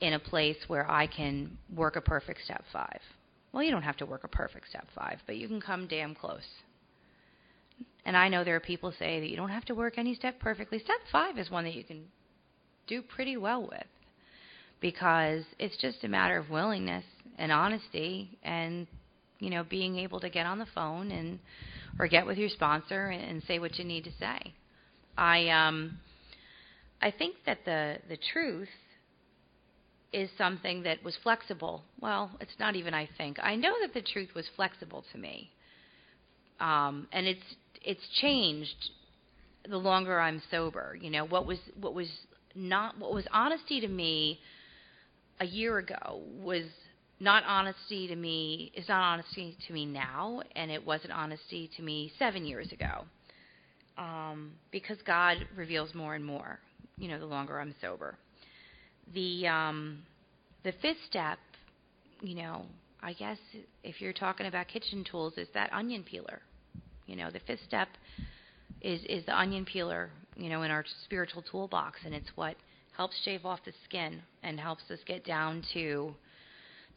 [0.00, 3.00] in a place where I can work a perfect step five.
[3.52, 6.14] Well, you don't have to work a perfect step five, but you can come damn
[6.14, 6.46] close.
[8.04, 10.38] And I know there are people say that you don't have to work any step
[10.40, 10.78] perfectly.
[10.78, 12.04] Step five is one that you can
[12.86, 13.86] do pretty well with
[14.80, 17.04] because it's just a matter of willingness
[17.38, 18.86] and honesty and
[19.38, 21.38] you know being able to get on the phone and
[21.98, 24.54] or get with your sponsor and, and say what you need to say.
[25.16, 25.98] I um
[27.02, 28.68] I think that the the truth
[30.12, 31.82] is something that was flexible.
[32.00, 33.38] Well, it's not even I think.
[33.40, 35.50] I know that the truth was flexible to me.
[36.58, 38.90] Um, and it's it's changed
[39.68, 40.96] the longer I'm sober.
[41.00, 42.08] You know, what was what was
[42.54, 44.40] not what was honesty to me
[45.40, 46.64] a year ago was
[47.20, 51.82] not honesty to me is not honesty to me now and it wasn't honesty to
[51.82, 53.04] me 7 years ago.
[53.98, 56.58] Um, because God reveals more and more,
[57.00, 58.16] you know, the longer I'm sober
[59.14, 59.98] the um,
[60.64, 61.38] the fifth step,
[62.20, 62.64] you know,
[63.02, 63.38] I guess
[63.82, 66.40] if you're talking about kitchen tools, is that onion peeler.
[67.06, 67.88] You know, the fifth step
[68.80, 72.56] is is the onion peeler, you know, in our spiritual toolbox, and it's what
[72.96, 76.14] helps shave off the skin and helps us get down to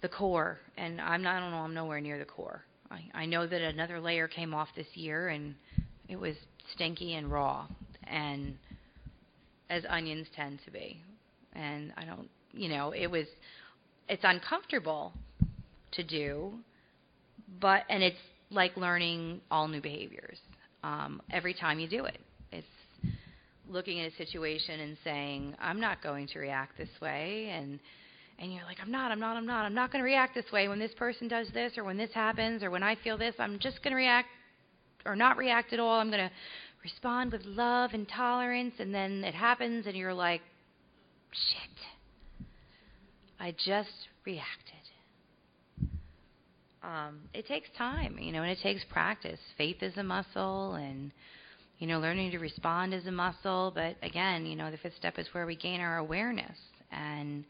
[0.02, 0.60] the core.
[0.78, 2.62] And I'm not, I don't know, I'm nowhere near the core.
[2.92, 5.56] I, I know that another layer came off this year, and
[6.10, 6.36] it was
[6.74, 7.68] stinky and raw,
[8.06, 8.58] and
[9.70, 11.02] as onions tend to be
[11.56, 13.26] and I don't, you know, it was,
[14.10, 15.14] it's uncomfortable
[15.94, 16.54] to do,
[17.62, 18.18] but and it's
[18.50, 20.38] like learning all new behaviors
[20.84, 22.20] um, every time you do it.
[22.52, 22.68] It's
[23.70, 27.80] looking at a situation and saying, I'm not going to react this way, and
[28.40, 30.52] and you're like, I'm not, I'm not, I'm not, I'm not going to react this
[30.52, 33.36] way when this person does this or when this happens or when I feel this.
[33.38, 34.28] I'm just going to react
[35.06, 36.00] or not react at all.
[36.00, 36.32] I'm going to
[36.84, 40.42] respond with love and tolerance, and then it happens, and you're like,
[41.32, 42.48] shit.
[43.40, 43.90] I just
[44.26, 44.74] reacted.
[46.84, 49.40] Um, it takes time, you know, and it takes practice.
[49.58, 51.12] Faith is a muscle, and
[51.80, 53.72] you know, learning to respond is a muscle.
[53.74, 56.58] But again, you know, the fifth step is where we gain our awareness,
[56.92, 57.46] and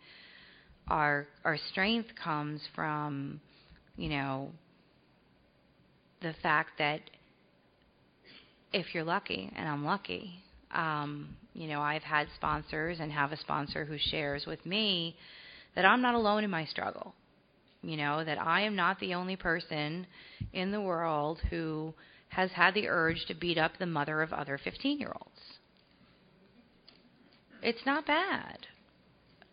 [0.88, 3.42] our our strength comes from,
[3.98, 4.52] you know,
[6.22, 7.02] the fact that
[8.74, 10.44] if you're lucky, and I'm lucky,
[10.74, 15.16] um, you know, I've had sponsors and have a sponsor who shares with me
[15.76, 17.14] that I'm not alone in my struggle.
[17.82, 20.08] You know, that I am not the only person
[20.54, 21.94] in the world who
[22.30, 25.42] has had the urge to beat up the mother of other 15 year olds.
[27.62, 28.68] It's not bad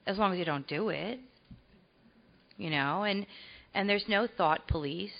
[0.06, 1.18] as long as you don't do it.
[2.56, 3.26] You know, and
[3.74, 5.10] and there's no thought police,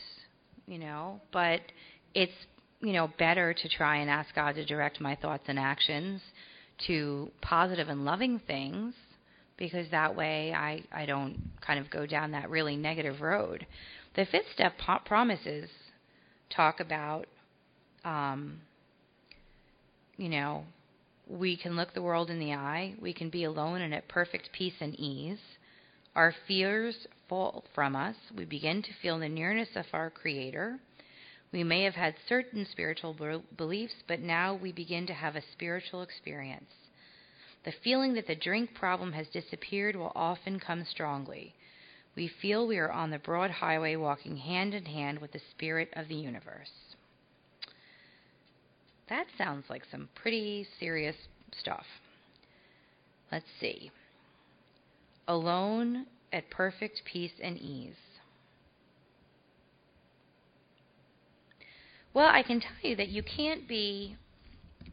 [0.67, 1.61] you know, but
[2.15, 2.33] it's
[2.81, 6.21] you know, better to try and ask God to direct my thoughts and actions
[6.87, 8.95] to positive and loving things
[9.59, 13.67] because that way I, I don't kind of go down that really negative road.
[14.17, 14.73] The fifth step
[15.05, 15.69] promises
[16.55, 17.27] talk about,
[18.05, 18.61] um,
[20.17, 20.65] you know,
[21.29, 24.51] we can look the world in the eye, we can be alone and at perfect
[24.53, 25.39] peace and ease.
[26.17, 26.97] Our fears
[27.29, 28.17] fall from us.
[28.37, 30.81] We begin to feel the nearness of our Creator.
[31.53, 33.17] We may have had certain spiritual
[33.57, 36.71] beliefs, but now we begin to have a spiritual experience.
[37.65, 41.55] The feeling that the drink problem has disappeared will often come strongly.
[42.15, 45.93] We feel we are on the broad highway walking hand in hand with the spirit
[45.95, 46.71] of the universe.
[49.09, 51.17] That sounds like some pretty serious
[51.53, 51.87] stuff.
[53.33, 53.91] Let's see.
[55.27, 57.95] Alone at perfect peace and ease.
[62.21, 64.15] Well, I can tell you that you can't be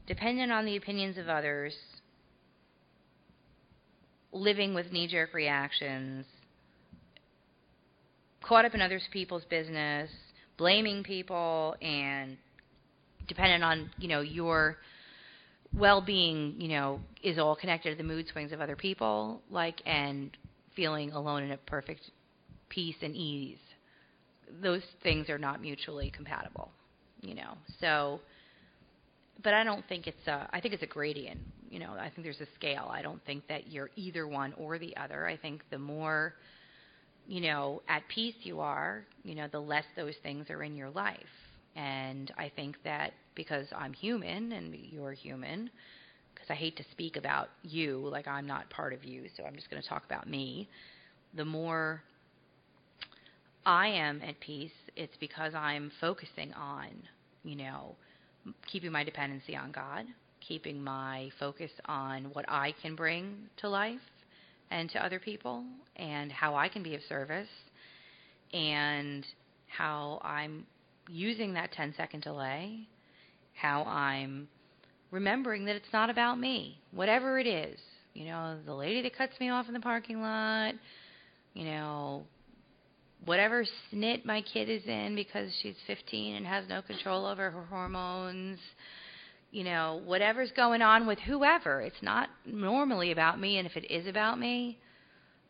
[0.08, 1.74] dependent on the opinions of others,
[4.32, 6.26] living with knee jerk reactions,
[8.42, 10.10] caught up in other people's business,
[10.56, 12.38] blaming people, and
[13.28, 14.78] dependent on you know your
[15.78, 20.38] well-being, you know, is all connected to the mood swings of other people, like and
[20.78, 22.10] feeling alone in a perfect
[22.70, 23.60] peace and ease.
[24.62, 26.72] Those things are not mutually compatible,
[27.22, 27.54] you know.
[27.80, 28.20] So,
[29.44, 30.50] but I don't think it's a.
[30.52, 31.40] I think it's a gradient.
[31.70, 32.90] You know, I think there's a scale.
[32.92, 35.28] I don't think that you're either one or the other.
[35.28, 36.34] I think the more,
[37.28, 40.90] you know, at peace you are, you know, the less those things are in your
[40.90, 41.18] life.
[41.76, 45.70] And I think that because I'm human and you're human,
[46.34, 49.56] because I hate to speak about you like I'm not part of you, so I'm
[49.56, 50.70] just going to talk about me.
[51.36, 52.02] The more
[53.66, 56.88] I am at peace, it's because I'm focusing on,
[57.44, 57.96] you know,
[58.66, 60.06] keeping my dependency on God,
[60.40, 64.00] keeping my focus on what I can bring to life
[64.72, 65.64] and to other people,
[65.96, 67.48] and how I can be of service,
[68.54, 69.26] and
[69.68, 70.66] how I'm
[71.10, 72.88] using that 10 second delay
[73.58, 74.48] how I'm
[75.12, 77.80] remembering that it's not about me, whatever it is.
[78.14, 80.74] You know, the lady that cuts me off in the parking lot,
[81.54, 82.24] you know,
[83.28, 87.66] whatever snit my kid is in because she's 15 and has no control over her
[87.66, 88.58] hormones,
[89.52, 91.82] you know, whatever's going on with whoever.
[91.82, 94.80] It's not normally about me, and if it is about me,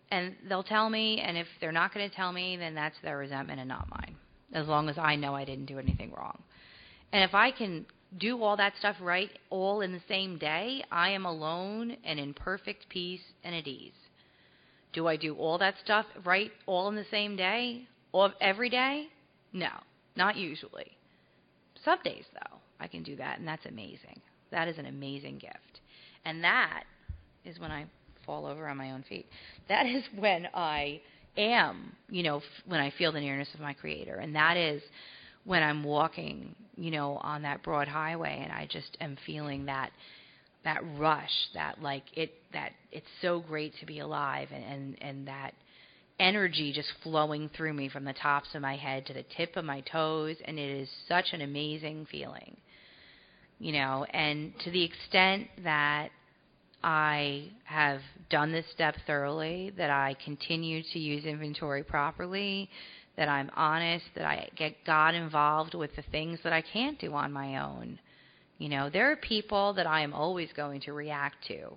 [0.09, 3.17] and they'll tell me, and if they're not going to tell me, then that's their
[3.19, 4.15] resentment and not mine,
[4.53, 6.41] as long as I know I didn't do anything wrong.
[7.13, 7.86] And if I can
[8.17, 12.34] do all that stuff right all in the same day, I am alone and in
[12.34, 13.91] perfect peace and at ease.
[14.98, 17.88] Do I do all that stuff right all in the same day?
[18.14, 19.06] All, every day?
[19.54, 19.70] No,
[20.16, 20.98] not usually.
[21.86, 24.20] Some days, though, I can do that, and that's amazing.
[24.50, 25.82] That is an amazing gift.
[26.26, 26.86] And that
[27.45, 27.86] is when I
[28.26, 29.28] fall over on my own feet.
[29.70, 31.00] That is when I
[31.38, 34.16] am, you know, when I feel the nearness of my Creator.
[34.16, 34.82] And that is
[35.43, 39.91] when I'm walking, you know, on that broad highway and I just am feeling that
[40.68, 45.28] that rush, that like it that it's so great to be alive and and, and
[45.28, 45.53] that
[46.20, 49.63] energy just flowing through me from the tops of my head to the tip of
[49.63, 52.57] my toes and it is such an amazing feeling.
[53.59, 56.09] You know, and to the extent that
[56.84, 62.70] I have done this step thoroughly, that I continue to use inventory properly,
[63.15, 67.13] that I'm honest, that I get God involved with the things that I can't do
[67.13, 67.99] on my own.
[68.58, 71.74] You know, there are people that I am always going to react to.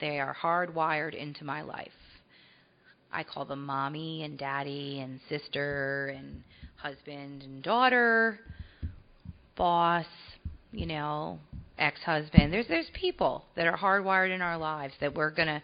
[0.00, 1.88] They are hardwired into my life.
[3.12, 6.42] I call them mommy and daddy and sister and
[6.76, 8.40] husband and daughter,
[9.56, 10.06] boss,
[10.72, 11.38] you know,
[11.78, 12.52] ex-husband.
[12.52, 15.62] There's there's people that are hardwired in our lives that we're going to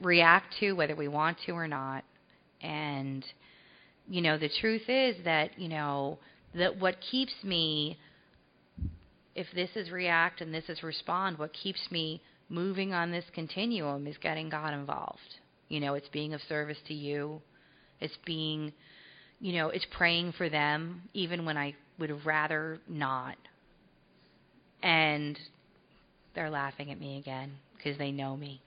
[0.00, 2.04] react to whether we want to or not.
[2.60, 3.24] And
[4.08, 6.18] you know, the truth is that, you know,
[6.54, 7.98] that what keeps me,
[9.34, 14.06] if this is react and this is respond, what keeps me moving on this continuum
[14.06, 15.20] is getting God involved.
[15.68, 17.40] You know, it's being of service to you.
[18.00, 18.72] It's being,
[19.40, 23.36] you know, it's praying for them, even when I would rather not.
[24.82, 25.38] And
[26.34, 28.60] they're laughing at me again because they know me.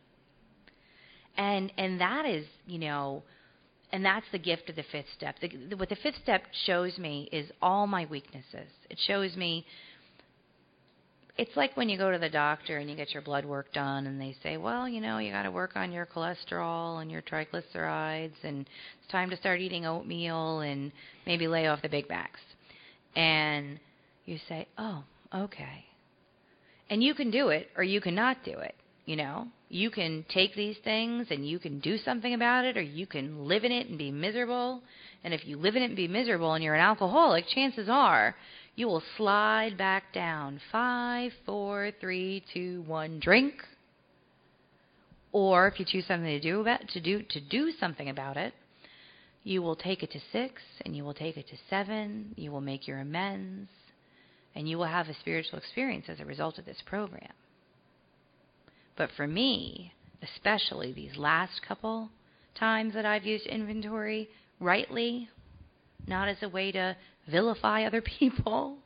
[1.38, 3.22] And and that is, you know,
[3.92, 5.36] and that's the gift of the fifth step.
[5.40, 8.70] The, what the fifth step shows me is all my weaknesses.
[8.90, 9.66] It shows me.
[11.38, 14.08] It's like when you go to the doctor and you get your blood work done,
[14.08, 17.22] and they say, "Well, you know, you got to work on your cholesterol and your
[17.22, 18.68] triglycerides, and
[19.00, 20.92] it's time to start eating oatmeal and
[21.28, 22.40] maybe lay off the Big Macs."
[23.16, 23.80] And
[24.26, 25.86] you say, "Oh, okay."
[26.90, 28.74] And you can do it, or you cannot do it.
[29.06, 32.82] You know, you can take these things and you can do something about it, or
[32.82, 34.82] you can live in it and be miserable.
[35.24, 38.36] And if you live in it and be miserable and you're an alcoholic, chances are
[38.78, 40.62] you will slide back down.
[40.72, 43.56] Five, four, three, two, one, drink.
[45.32, 48.54] Or if you choose something to do about to do to do something about it,
[49.44, 52.36] you will take it to six and you will take it to seven.
[52.38, 53.70] You will make your amends,
[54.56, 57.34] and you will have a spiritual experience as a result of this program.
[58.96, 62.12] But for me, especially these last couple
[62.54, 65.30] times that I've used inventory rightly,
[66.08, 66.96] not as a way to
[67.30, 68.78] vilify other people,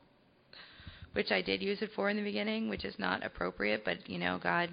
[1.12, 4.18] which I did use it for in the beginning, which is not appropriate, but you
[4.18, 4.70] know, God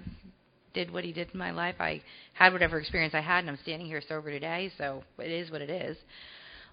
[0.72, 1.74] did what he did in my life.
[1.80, 2.02] I
[2.32, 5.62] had whatever experience I had and I'm standing here sober today, so it is what
[5.62, 5.96] it is.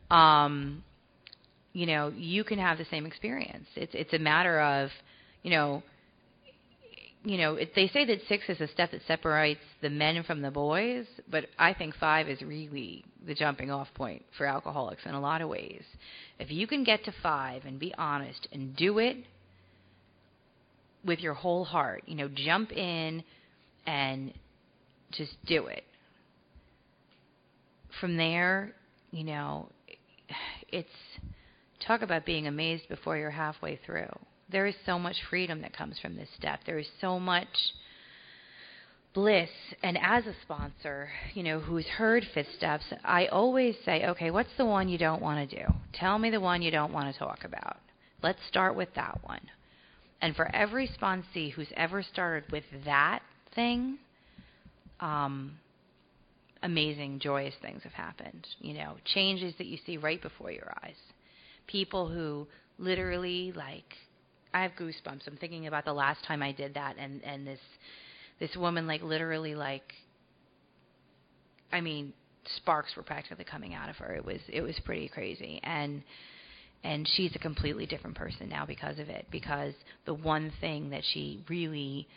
[0.09, 0.83] Um
[1.73, 3.67] you know, you can have the same experience.
[3.75, 4.89] It's it's a matter of,
[5.43, 5.83] you know,
[7.23, 10.41] you know, it, they say that six is a step that separates the men from
[10.41, 15.13] the boys, but I think five is really the jumping off point for alcoholics in
[15.13, 15.83] a lot of ways.
[16.39, 19.17] If you can get to five and be honest and do it,
[21.07, 22.03] with your whole heart.
[22.05, 23.23] You know, jump in
[23.87, 24.33] and
[25.11, 25.83] just do it.
[27.99, 28.73] From there,
[29.11, 29.69] you know,
[30.69, 30.89] it's
[31.79, 34.09] talk about being amazed before you're halfway through.
[34.49, 36.61] There is so much freedom that comes from this step.
[36.65, 37.47] There is so much
[39.13, 39.49] bliss.
[39.83, 44.55] And as a sponsor, you know, who's heard fifth steps, I always say, okay, what's
[44.57, 45.65] the one you don't want to do?
[45.93, 47.77] Tell me the one you don't want to talk about.
[48.21, 49.41] Let's start with that one.
[50.21, 53.21] And for every sponsee who's ever started with that
[53.53, 53.97] thing,
[54.99, 55.53] um,
[56.63, 58.47] amazing, joyous things have happened.
[58.59, 60.95] You know, changes that you see right before your eyes.
[61.67, 62.47] People who
[62.79, 63.93] literally like,
[64.57, 65.27] I have goosebumps.
[65.27, 67.59] I'm thinking about the last time I did that, and and this
[68.39, 69.93] this woman like literally like,
[71.71, 72.11] I mean,
[72.55, 74.15] sparks were practically coming out of her.
[74.15, 76.01] It was it was pretty crazy, and
[76.83, 81.03] and she's a completely different person now because of it because the one thing that
[81.13, 82.07] she really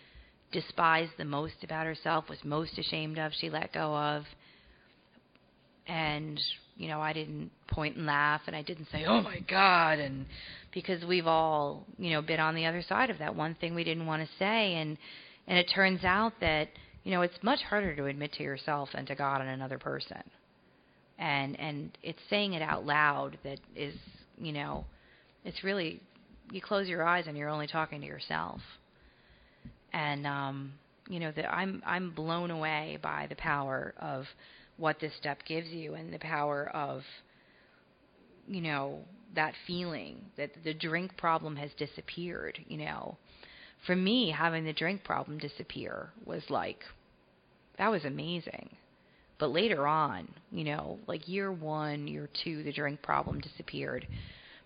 [0.51, 4.25] despised the most about herself was most ashamed of she let go of
[5.87, 6.41] and
[6.81, 10.27] you know I didn't point and laugh and I didn't say oh my god and
[10.73, 13.85] because we've all you know been on the other side of that one thing we
[13.85, 14.97] didn't want to say and
[15.47, 16.69] and it turns out that
[17.05, 20.23] you know it's much harder to admit to yourself than to God and another person
[21.19, 23.95] and and it's saying it out loud that is
[24.41, 24.85] you know,
[25.45, 26.01] it's really
[26.51, 28.61] you close your eyes and you're only talking to yourself.
[29.93, 30.73] And um,
[31.09, 34.25] you know, that I'm I'm blown away by the power of
[34.81, 37.03] what this step gives you and the power of
[38.51, 38.99] you know,
[39.35, 43.17] that feeling that the drink problem has disappeared, you know.
[43.87, 46.81] For me, having the drink problem disappear was like
[47.79, 48.71] that was amazing.
[49.39, 54.07] But later on, you know, like year one, year two, the drink problem disappeared.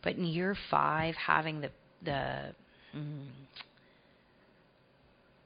[0.02, 1.70] But in year five, having the
[2.02, 2.54] the
[2.96, 3.26] mm,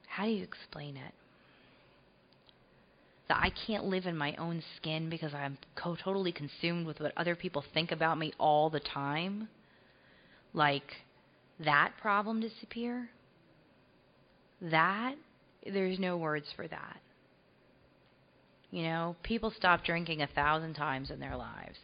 [0.07, 1.13] how do you explain it?
[3.29, 7.13] That I can't live in my own skin because I'm co- totally consumed with what
[7.15, 9.47] other people think about me all the time.
[10.53, 10.91] Like
[11.59, 13.09] that problem disappear.
[14.61, 15.15] That
[15.63, 16.97] there's no words for that.
[18.71, 21.77] You know, people stop drinking a thousand times in their lives.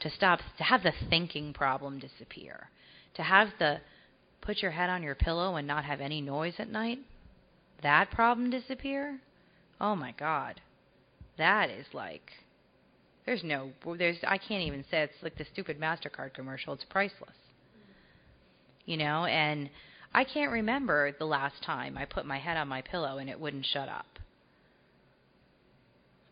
[0.00, 2.68] To stop, to have the thinking problem disappear.
[3.14, 3.78] To have the
[4.40, 6.98] put your head on your pillow and not have any noise at night,
[7.82, 9.20] that problem disappear.
[9.82, 10.62] Oh my God.
[11.36, 12.30] That is like,
[13.26, 16.72] there's no, there's, I can't even say it's like the stupid MasterCard commercial.
[16.72, 17.36] It's priceless.
[18.86, 19.68] You know, and
[20.14, 23.38] I can't remember the last time I put my head on my pillow and it
[23.38, 24.06] wouldn't shut up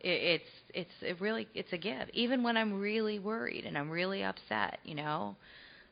[0.00, 2.10] it, it's it's it really it's a gift.
[2.14, 5.36] Even when I'm really worried and I'm really upset, you know,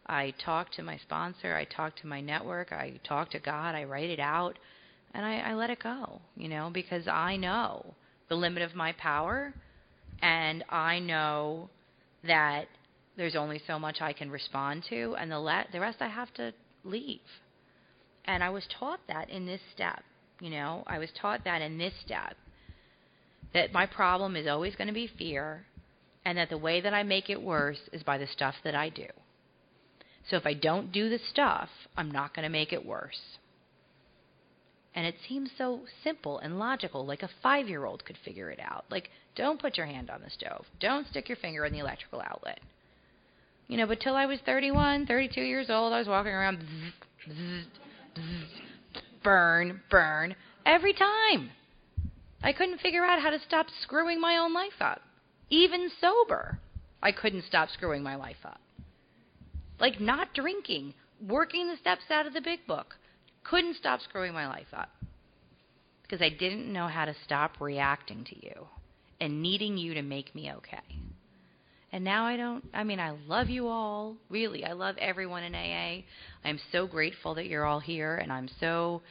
[0.07, 3.85] I talk to my sponsor, I talk to my network, I talk to God, I
[3.85, 4.59] write it out,
[5.19, 7.97] and I, I let it go, you know, because I know
[8.29, 9.53] the limit of my power,
[10.23, 11.71] and I know
[12.23, 12.67] that
[13.17, 16.33] there's only so much I can respond to, and the le- the rest I have
[16.35, 16.53] to
[16.85, 17.19] leave.
[18.27, 20.05] And I was taught that in this step,
[20.39, 22.37] you know, I was taught that in this step
[23.55, 25.65] that my problem is always going to be fear,
[26.25, 28.89] and that the way that I make it worse is by the stuff that I
[28.89, 29.09] do.
[30.31, 33.19] So if I don't do the stuff, I'm not going to make it worse.
[34.95, 38.59] And it seems so simple and logical, like a five year old could figure it
[38.61, 38.85] out.
[38.91, 42.21] Like, don't put your hand on the stove, don't stick your finger in the electrical
[42.21, 42.61] outlet.
[43.69, 47.33] You know, but till I was 31, 32 years old, I was walking around, bzz,
[47.33, 47.65] bzz,
[48.17, 50.35] bzz, burn, burn,
[50.65, 51.51] every time.
[52.43, 55.03] I couldn't figure out how to stop screwing my own life up.
[55.51, 56.59] Even sober,
[57.03, 58.61] I couldn't stop screwing my life up.
[59.79, 60.95] Like not drinking,
[61.27, 62.97] working the steps out of the big book,
[63.49, 64.91] couldn't stop screwing my life up.
[66.03, 68.67] Because I didn't know how to stop reacting to you
[69.21, 70.79] and needing you to make me okay.
[71.93, 74.17] And now I don't, I mean, I love you all.
[74.31, 76.03] Really, I love everyone in AA.
[76.45, 79.03] I'm so grateful that you're all here, and I'm so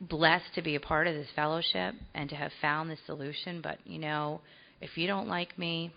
[0.00, 3.60] blessed to be a part of this fellowship and to have found this solution.
[3.62, 4.40] But, you know,
[4.80, 5.92] if you don't like me,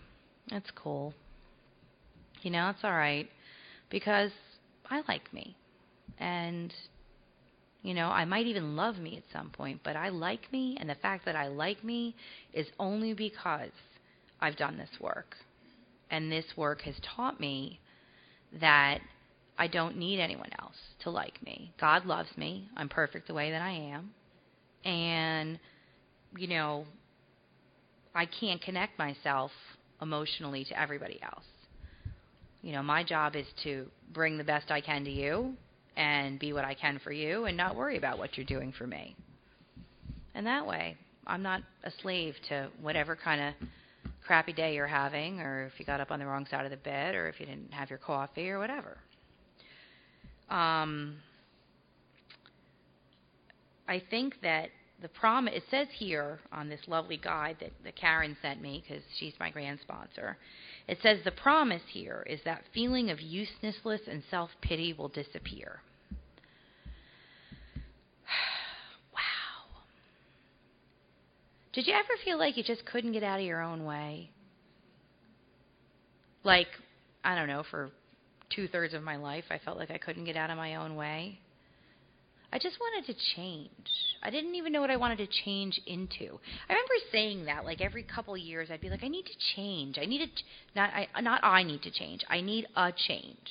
[0.52, 1.14] it's cool.
[2.42, 3.28] You know, it's all right
[3.90, 4.30] because
[4.90, 5.56] I like me.
[6.18, 6.72] And,
[7.86, 10.76] you know, I might even love me at some point, but I like me.
[10.80, 12.16] And the fact that I like me
[12.52, 13.70] is only because
[14.40, 15.36] I've done this work.
[16.10, 17.78] And this work has taught me
[18.60, 18.98] that
[19.56, 20.74] I don't need anyone else
[21.04, 21.72] to like me.
[21.80, 22.68] God loves me.
[22.76, 24.10] I'm perfect the way that I am.
[24.84, 25.60] And,
[26.36, 26.86] you know,
[28.16, 29.52] I can't connect myself
[30.02, 31.44] emotionally to everybody else.
[32.62, 35.56] You know, my job is to bring the best I can to you
[35.96, 38.86] and be what I can for you and not worry about what you're doing for
[38.86, 39.16] me.
[40.34, 43.68] And that way, I'm not a slave to whatever kind of
[44.26, 46.76] crappy day you're having, or if you got up on the wrong side of the
[46.76, 48.98] bed, or if you didn't have your coffee, or whatever.
[50.50, 51.16] Um,
[53.88, 54.68] I think that
[55.00, 59.02] the promise, it says here on this lovely guide that, that Karen sent me, because
[59.18, 60.36] she's my grand sponsor,
[60.88, 65.80] it says the promise here is that feeling of uselessness and self pity will disappear.
[71.76, 74.30] Did you ever feel like you just couldn't get out of your own way?
[76.42, 76.68] Like,
[77.22, 77.90] I don't know, for
[78.48, 80.96] two thirds of my life, I felt like I couldn't get out of my own
[80.96, 81.38] way.
[82.50, 83.90] I just wanted to change.
[84.22, 86.40] I didn't even know what I wanted to change into.
[86.66, 89.98] I remember saying that like every couple years I'd be like I need to change.
[90.00, 90.42] I need to
[90.74, 92.24] not I not I need to change.
[92.30, 93.50] I need a change.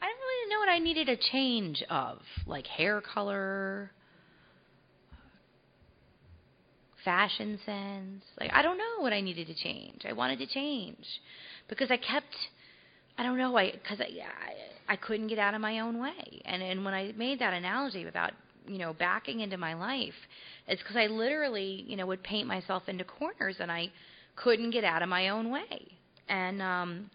[0.00, 3.90] I didn't really know what I needed a change of, like hair color,
[7.04, 8.24] fashion sense.
[8.38, 10.02] Like I don't know what I needed to change.
[10.08, 11.04] I wanted to change
[11.68, 12.34] because I kept
[13.18, 16.42] I don't know I cuz I, I I couldn't get out of my own way.
[16.44, 18.32] And and when I made that analogy about,
[18.66, 20.14] you know, backing into my life,
[20.66, 23.90] it's cuz I literally, you know, would paint myself into corners and I
[24.36, 25.98] couldn't get out of my own way.
[26.28, 27.10] And um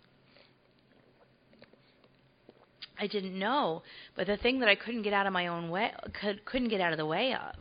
[2.97, 3.83] I didn't know,
[4.15, 6.81] but the thing that I couldn't get out of my own way could couldn't get
[6.81, 7.55] out of the way of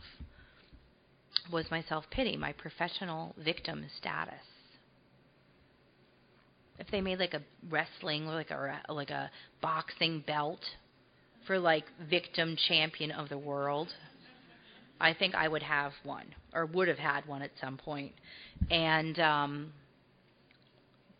[1.51, 4.33] was my self pity, my professional victim status.
[6.77, 9.31] If they made like a wrestling, like a like a
[9.61, 10.59] boxing belt
[11.47, 13.89] for like victim champion of the world,
[14.99, 18.13] I think I would have one or would have had one at some point.
[18.69, 19.73] And um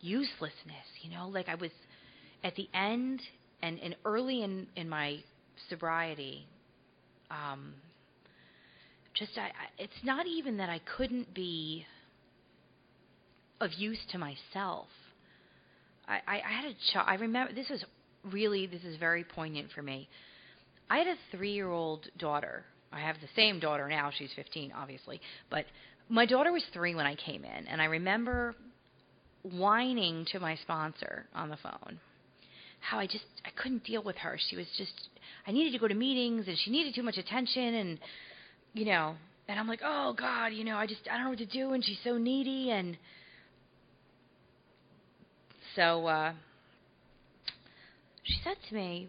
[0.06, 1.72] uselessness, you know, like I was
[2.44, 3.22] at the end
[3.62, 5.18] and, and early in, in my
[5.70, 6.46] sobriety,
[7.32, 7.74] um,
[9.18, 11.86] just I, I, it's not even that I couldn't be
[13.62, 14.88] of use to myself.
[16.08, 17.08] I, I, I had a child.
[17.10, 17.84] I remember this is
[18.32, 20.10] really this is very poignant for me.
[20.90, 22.64] I had a three-year-old daughter.
[22.92, 24.12] I have the same daughter now.
[24.16, 25.66] She's 15, obviously, but
[26.08, 28.56] my daughter was three when I came in, and I remember
[29.42, 32.00] whining to my sponsor on the phone
[32.86, 34.38] how I just I couldn't deal with her.
[34.50, 34.94] She was just
[35.48, 38.00] I needed to go to meetings and she needed too much attention and
[38.76, 39.16] you know,
[39.48, 41.72] and I'm like, "Oh god, you know, I just I don't know what to do
[41.72, 42.98] and she's so needy and
[45.76, 46.34] so uh
[48.24, 49.08] she said to me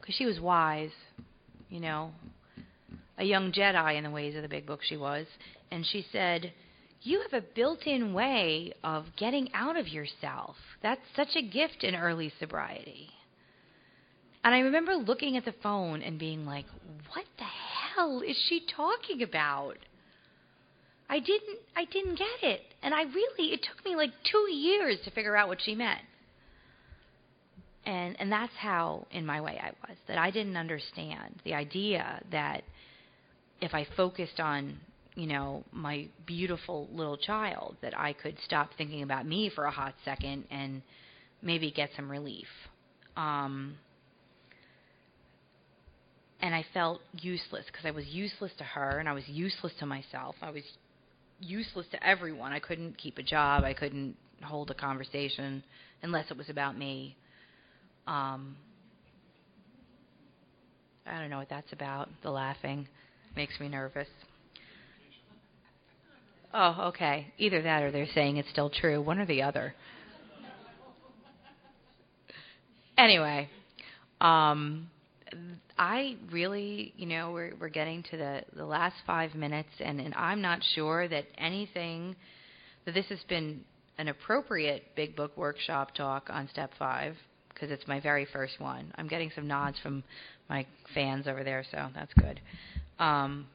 [0.00, 0.94] cuz she was wise,
[1.68, 2.12] you know,
[3.18, 5.26] a young Jedi in the ways of the big book she was,
[5.72, 6.52] and she said,
[7.02, 10.56] you have a built in way of getting out of yourself.
[10.82, 13.08] That's such a gift in early sobriety.
[14.44, 16.66] And I remember looking at the phone and being like,
[17.12, 17.44] what the
[17.98, 19.76] hell is she talking about?
[21.10, 22.60] I didn't I didn't get it.
[22.82, 26.00] And I really it took me like 2 years to figure out what she meant.
[27.84, 32.22] And and that's how in my way I was that I didn't understand the idea
[32.30, 32.62] that
[33.60, 34.78] if I focused on
[35.14, 39.70] you know, my beautiful little child, that I could stop thinking about me for a
[39.70, 40.80] hot second and
[41.42, 42.46] maybe get some relief.
[43.16, 43.74] Um,
[46.40, 49.86] and I felt useless because I was useless to her and I was useless to
[49.86, 50.36] myself.
[50.40, 50.62] I was
[51.40, 52.52] useless to everyone.
[52.52, 53.64] I couldn't keep a job.
[53.64, 55.62] I couldn't hold a conversation
[56.02, 57.16] unless it was about me.
[58.06, 58.56] Um,
[61.06, 62.08] I don't know what that's about.
[62.22, 62.86] The laughing
[63.34, 64.08] makes me nervous.
[66.54, 67.32] Oh, okay.
[67.38, 69.02] Either that or they're saying it's still true.
[69.02, 69.74] One or the other.
[72.96, 73.48] Anyway,
[74.20, 74.90] um,
[75.78, 80.14] I really, you know, we're we're getting to the the last five minutes, and and
[80.14, 82.16] I'm not sure that anything
[82.84, 83.62] that this has been
[83.98, 87.16] an appropriate big book workshop talk on step five
[87.52, 88.92] because it's my very first one.
[88.96, 90.04] I'm getting some nods from
[90.48, 92.40] my fans over there, so that's good.
[92.98, 93.46] Um,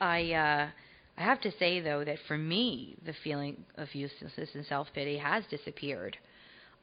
[0.00, 0.32] I.
[0.32, 0.68] Uh,
[1.16, 5.16] I have to say, though, that for me, the feeling of uselessness and self pity
[5.18, 6.16] has disappeared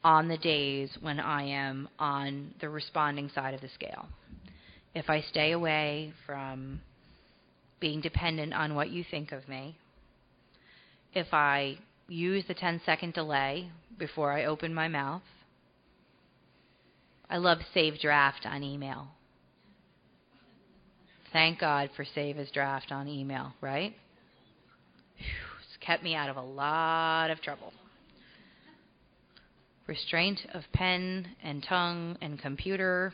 [0.04, 4.06] on the days when I am on the responding side of the scale.
[4.94, 6.80] If I stay away from
[7.80, 9.76] being dependent on what you think of me,
[11.14, 11.78] if I
[12.08, 15.22] use the 10 second delay before I open my mouth,
[17.30, 19.08] I love save draft on email.
[21.32, 23.94] Thank God for save as draft on email, right?
[25.18, 27.72] It's kept me out of a lot of trouble.
[29.92, 33.12] Restraint of pen and tongue and computer,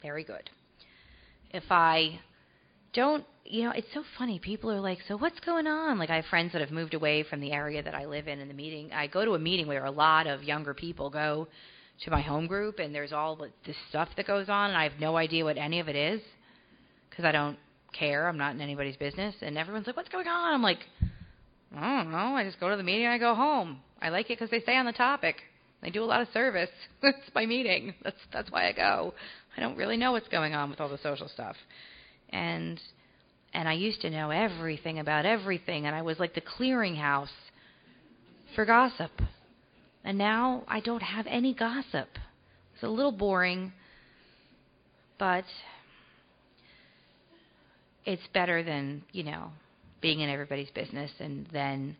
[0.00, 0.48] very good.
[1.50, 2.20] If I
[2.94, 4.38] don't, you know, it's so funny.
[4.38, 7.22] People are like, "So what's going on?" Like I have friends that have moved away
[7.22, 8.40] from the area that I live in.
[8.40, 11.48] In the meeting, I go to a meeting where a lot of younger people go
[12.04, 14.98] to my home group, and there's all this stuff that goes on, and I have
[14.98, 16.22] no idea what any of it is
[17.10, 17.58] because I don't
[17.92, 18.26] care.
[18.26, 20.82] I'm not in anybody's business, and everyone's like, "What's going on?" I'm like,
[21.76, 22.30] "I don't know.
[22.38, 23.82] I just go to the meeting, and I go home.
[24.00, 25.36] I like it because they stay on the topic.
[25.84, 26.70] They do a lot of service.
[27.02, 27.94] It's my meeting.
[28.02, 29.14] That's that's why I go.
[29.56, 31.56] I don't really know what's going on with all the social stuff."
[32.34, 32.80] and
[33.54, 37.28] and I used to know everything about everything and I was like the clearinghouse
[38.56, 39.12] for gossip.
[40.02, 42.08] And now I don't have any gossip.
[42.74, 43.72] It's a little boring,
[45.20, 45.44] but
[48.04, 49.52] it's better than, you know,
[50.02, 51.96] being in everybody's business and then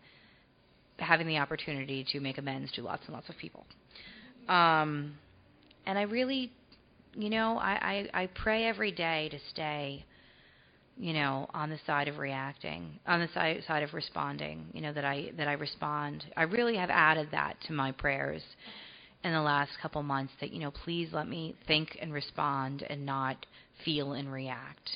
[0.99, 3.65] having the opportunity to make amends to lots and lots of people.
[4.49, 5.15] Um,
[5.87, 6.51] and I really,
[7.15, 10.05] you know, I, I, I pray every day to stay
[10.97, 14.93] you know, on the side of reacting, on the side side of responding, you know,
[14.93, 16.25] that I that I respond.
[16.37, 18.43] I really have added that to my prayers
[19.25, 23.05] in the last couple months that, you know, please let me think and respond and
[23.05, 23.45] not
[23.85, 24.91] feel and react.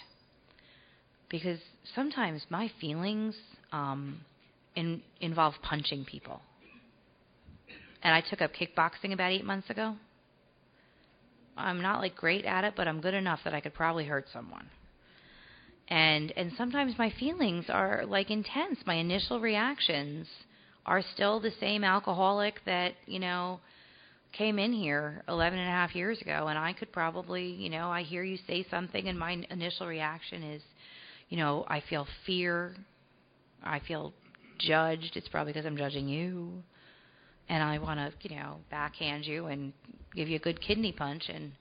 [1.29, 1.59] Because
[1.95, 3.35] sometimes my feelings
[3.73, 4.21] um
[4.75, 6.41] in, involve punching people.
[8.03, 9.97] And I took up kickboxing about 8 months ago.
[11.57, 14.27] I'm not like great at it, but I'm good enough that I could probably hurt
[14.33, 14.69] someone
[15.89, 20.27] and and sometimes my feelings are like intense my initial reactions
[20.87, 23.59] are still the same alcoholic that you know
[24.33, 27.91] came in here 11 and a half years ago and I could probably you know
[27.91, 30.63] I hear you say something and my initial reaction is
[31.31, 32.75] you know I feel fear
[33.65, 34.13] I feel
[34.59, 36.63] judged it's probably because I'm judging you
[37.49, 39.73] and I want to you know backhand you and
[40.15, 41.53] give you a good kidney punch and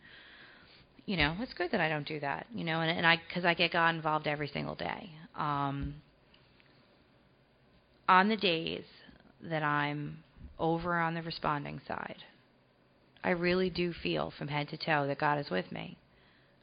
[1.08, 3.46] you know, it's good that I don't do that, you know, and, and I, because
[3.46, 5.10] I get God involved every single day.
[5.36, 5.96] Um,
[8.10, 8.84] on the days
[9.42, 10.18] that I'm
[10.60, 12.18] over on the responding side,
[13.24, 15.98] I really do feel from head to toe that God is with me.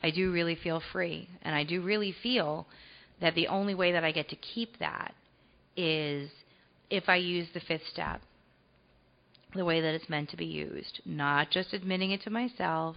[0.02, 2.66] I do really feel free, and I do really feel
[3.22, 5.14] that the only way that I get to keep that
[5.76, 6.30] is
[6.90, 8.20] if I use the fifth step
[9.54, 12.96] the way that it's meant to be used, not just admitting it to myself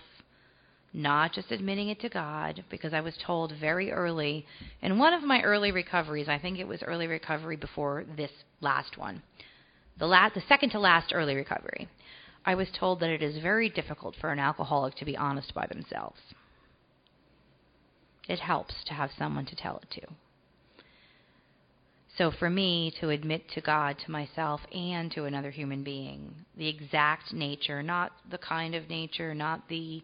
[0.94, 4.46] not just admitting it to God, because I was told very early
[4.82, 8.98] in one of my early recoveries, I think it was early recovery before this last
[8.98, 9.22] one,
[10.00, 11.88] the, the second to last early recovery,
[12.46, 15.68] I was told that it is very difficult for an alcoholic to be honest by
[15.68, 16.20] themselves.
[18.28, 20.08] It helps to have someone to tell it to.
[22.18, 26.68] So for me to admit to God, to myself, and to another human being the
[26.68, 30.02] exact nature, not the kind of nature, not the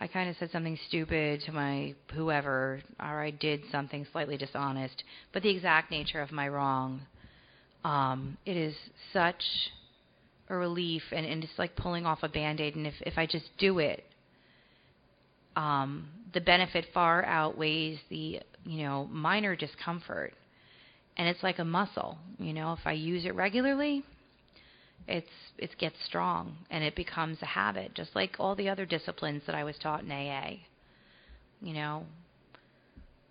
[0.00, 5.02] I kind of said something stupid to my whoever, or I did something slightly dishonest,
[5.32, 7.00] but the exact nature of my wrong,
[7.82, 8.76] um, it is
[9.12, 9.42] such
[10.48, 12.76] a relief, and, and it's like pulling off a band aid.
[12.76, 14.04] And if, if I just do it,
[15.56, 20.32] um, the benefit far outweighs the you know minor discomfort,
[21.18, 22.16] and it's like a muscle.
[22.38, 24.04] You know, if I use it regularly,
[25.06, 29.42] it's it gets strong and it becomes a habit, just like all the other disciplines
[29.46, 30.58] that I was taught in AA.
[31.60, 32.04] You know,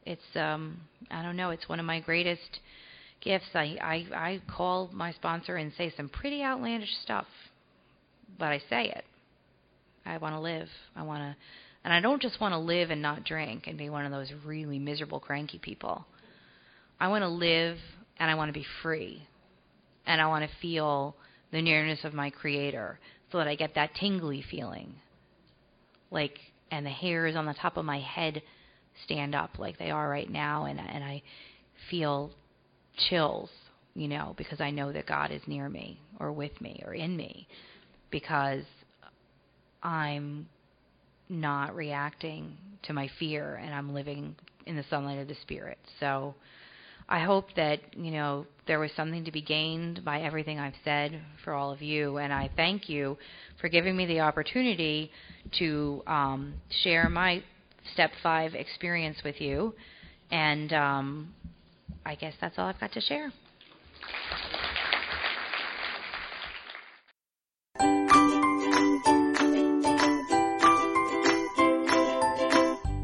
[0.06, 2.60] it's um I don't know, it's one of my greatest
[3.22, 3.48] gifts.
[3.56, 7.28] I I I call my sponsor and say some pretty outlandish stuff,
[8.38, 9.06] but I say it.
[10.06, 10.68] I want to live.
[10.96, 11.36] I want to
[11.86, 14.34] and I don't just want to live and not drink and be one of those
[14.44, 16.06] really miserable cranky people.
[17.00, 17.78] I want to live
[18.18, 19.22] and I want to be free.
[20.06, 21.16] And I want to feel
[21.52, 23.00] the nearness of my creator
[23.32, 24.94] so that I get that tingly feeling.
[26.12, 26.40] Like
[26.72, 28.42] and the hairs on the top of my head
[29.06, 31.22] stand up like they are right now and and I
[31.90, 32.32] feel
[33.10, 33.50] chills,
[33.94, 37.16] you know, because I know that God is near me or with me or in
[37.16, 37.48] me
[38.10, 38.64] because
[39.84, 40.48] I'm
[41.30, 44.36] not reacting to my fear and I'm living
[44.66, 45.78] in the sunlight of the spirit.
[46.00, 46.36] So
[47.10, 51.22] I hope that, you know, there was something to be gained by everything I've said
[51.44, 52.18] for all of you.
[52.18, 53.18] And I thank you
[53.62, 55.10] for giving me the opportunity
[55.60, 56.54] to um,
[56.84, 57.42] share my
[57.94, 59.74] step five experience with you.
[60.32, 61.34] And um,
[62.06, 63.32] I guess that's all I've got to share.